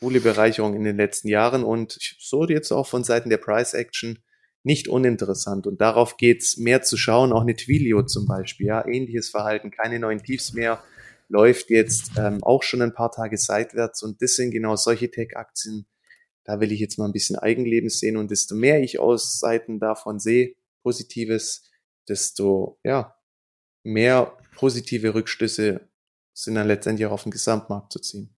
[0.00, 1.64] coole Bereicherung in den letzten Jahren.
[1.64, 4.18] Und so jetzt auch von Seiten der Price Action
[4.62, 5.66] nicht uninteressant.
[5.66, 9.98] Und darauf geht's mehr zu schauen, auch eine Twilio zum Beispiel, ja, ähnliches Verhalten, keine
[9.98, 10.82] neuen Tiefs mehr,
[11.28, 14.02] läuft jetzt ähm, auch schon ein paar Tage seitwärts.
[14.02, 15.86] Und das sind genau solche Tech-Aktien,
[16.44, 18.16] da will ich jetzt mal ein bisschen Eigenleben sehen.
[18.16, 21.70] Und desto mehr ich aus Seiten davon sehe, Positives,
[22.08, 23.14] desto, ja,
[23.82, 25.88] mehr positive Rückschlüsse
[26.34, 28.34] sind dann letztendlich auch auf den Gesamtmarkt zu ziehen.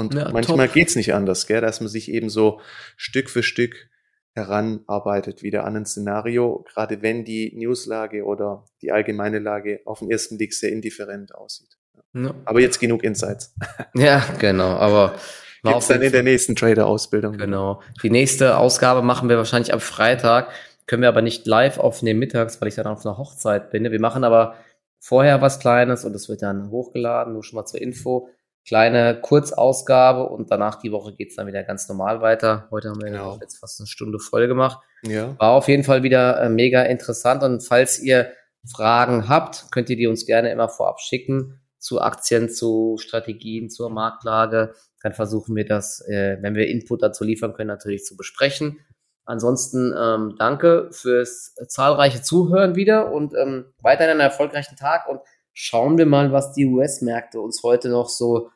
[0.00, 0.74] Und ja, manchmal top.
[0.74, 1.60] geht's nicht anders, gell?
[1.60, 2.60] dass man sich eben so
[2.96, 3.88] Stück für Stück
[4.34, 10.10] heranarbeitet wieder an ein Szenario, gerade wenn die Newslage oder die allgemeine Lage auf den
[10.10, 11.76] ersten Blick sehr indifferent aussieht.
[12.14, 12.34] Ja.
[12.44, 13.54] Aber jetzt genug Insights.
[13.94, 14.76] Ja, genau.
[14.76, 15.14] Aber
[15.62, 17.36] Gibt's dann in der nächsten Trader-Ausbildung.
[17.36, 17.82] Genau.
[18.02, 20.50] Die nächste Ausgabe machen wir wahrscheinlich am Freitag.
[20.86, 23.84] Können wir aber nicht live aufnehmen mittags, weil ich dann auf einer Hochzeit bin.
[23.84, 24.54] Wir machen aber
[24.98, 28.28] vorher was Kleines und es wird dann hochgeladen, nur schon mal zur Info.
[28.66, 32.68] Kleine Kurzausgabe und danach die Woche geht's dann wieder ganz normal weiter.
[32.70, 33.38] Heute haben wir genau.
[33.40, 34.78] jetzt fast eine Stunde voll gemacht.
[35.02, 35.34] Ja.
[35.38, 38.32] War auf jeden Fall wieder äh, mega interessant und falls ihr
[38.70, 43.90] Fragen habt, könnt ihr die uns gerne immer vorab schicken zu Aktien, zu Strategien, zur
[43.90, 44.74] Marktlage.
[45.02, 48.78] Dann versuchen wir das, äh, wenn wir Input dazu liefern können, natürlich zu besprechen.
[49.24, 55.20] Ansonsten ähm, danke fürs zahlreiche Zuhören wieder und ähm, weiterhin einen erfolgreichen Tag und
[55.52, 58.50] schauen wir mal, was die US-Märkte uns heute noch so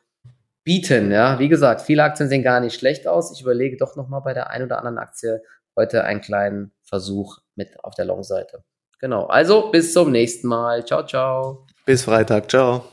[0.63, 1.11] bieten.
[1.11, 3.31] Ja, wie gesagt, viele Aktien sehen gar nicht schlecht aus.
[3.31, 5.41] Ich überlege doch noch mal bei der einen oder anderen Aktie
[5.75, 8.63] heute einen kleinen Versuch mit auf der Long-Seite.
[8.99, 9.25] Genau.
[9.25, 10.85] Also bis zum nächsten Mal.
[10.85, 11.67] Ciao, ciao.
[11.85, 12.49] Bis Freitag.
[12.49, 12.85] Ciao.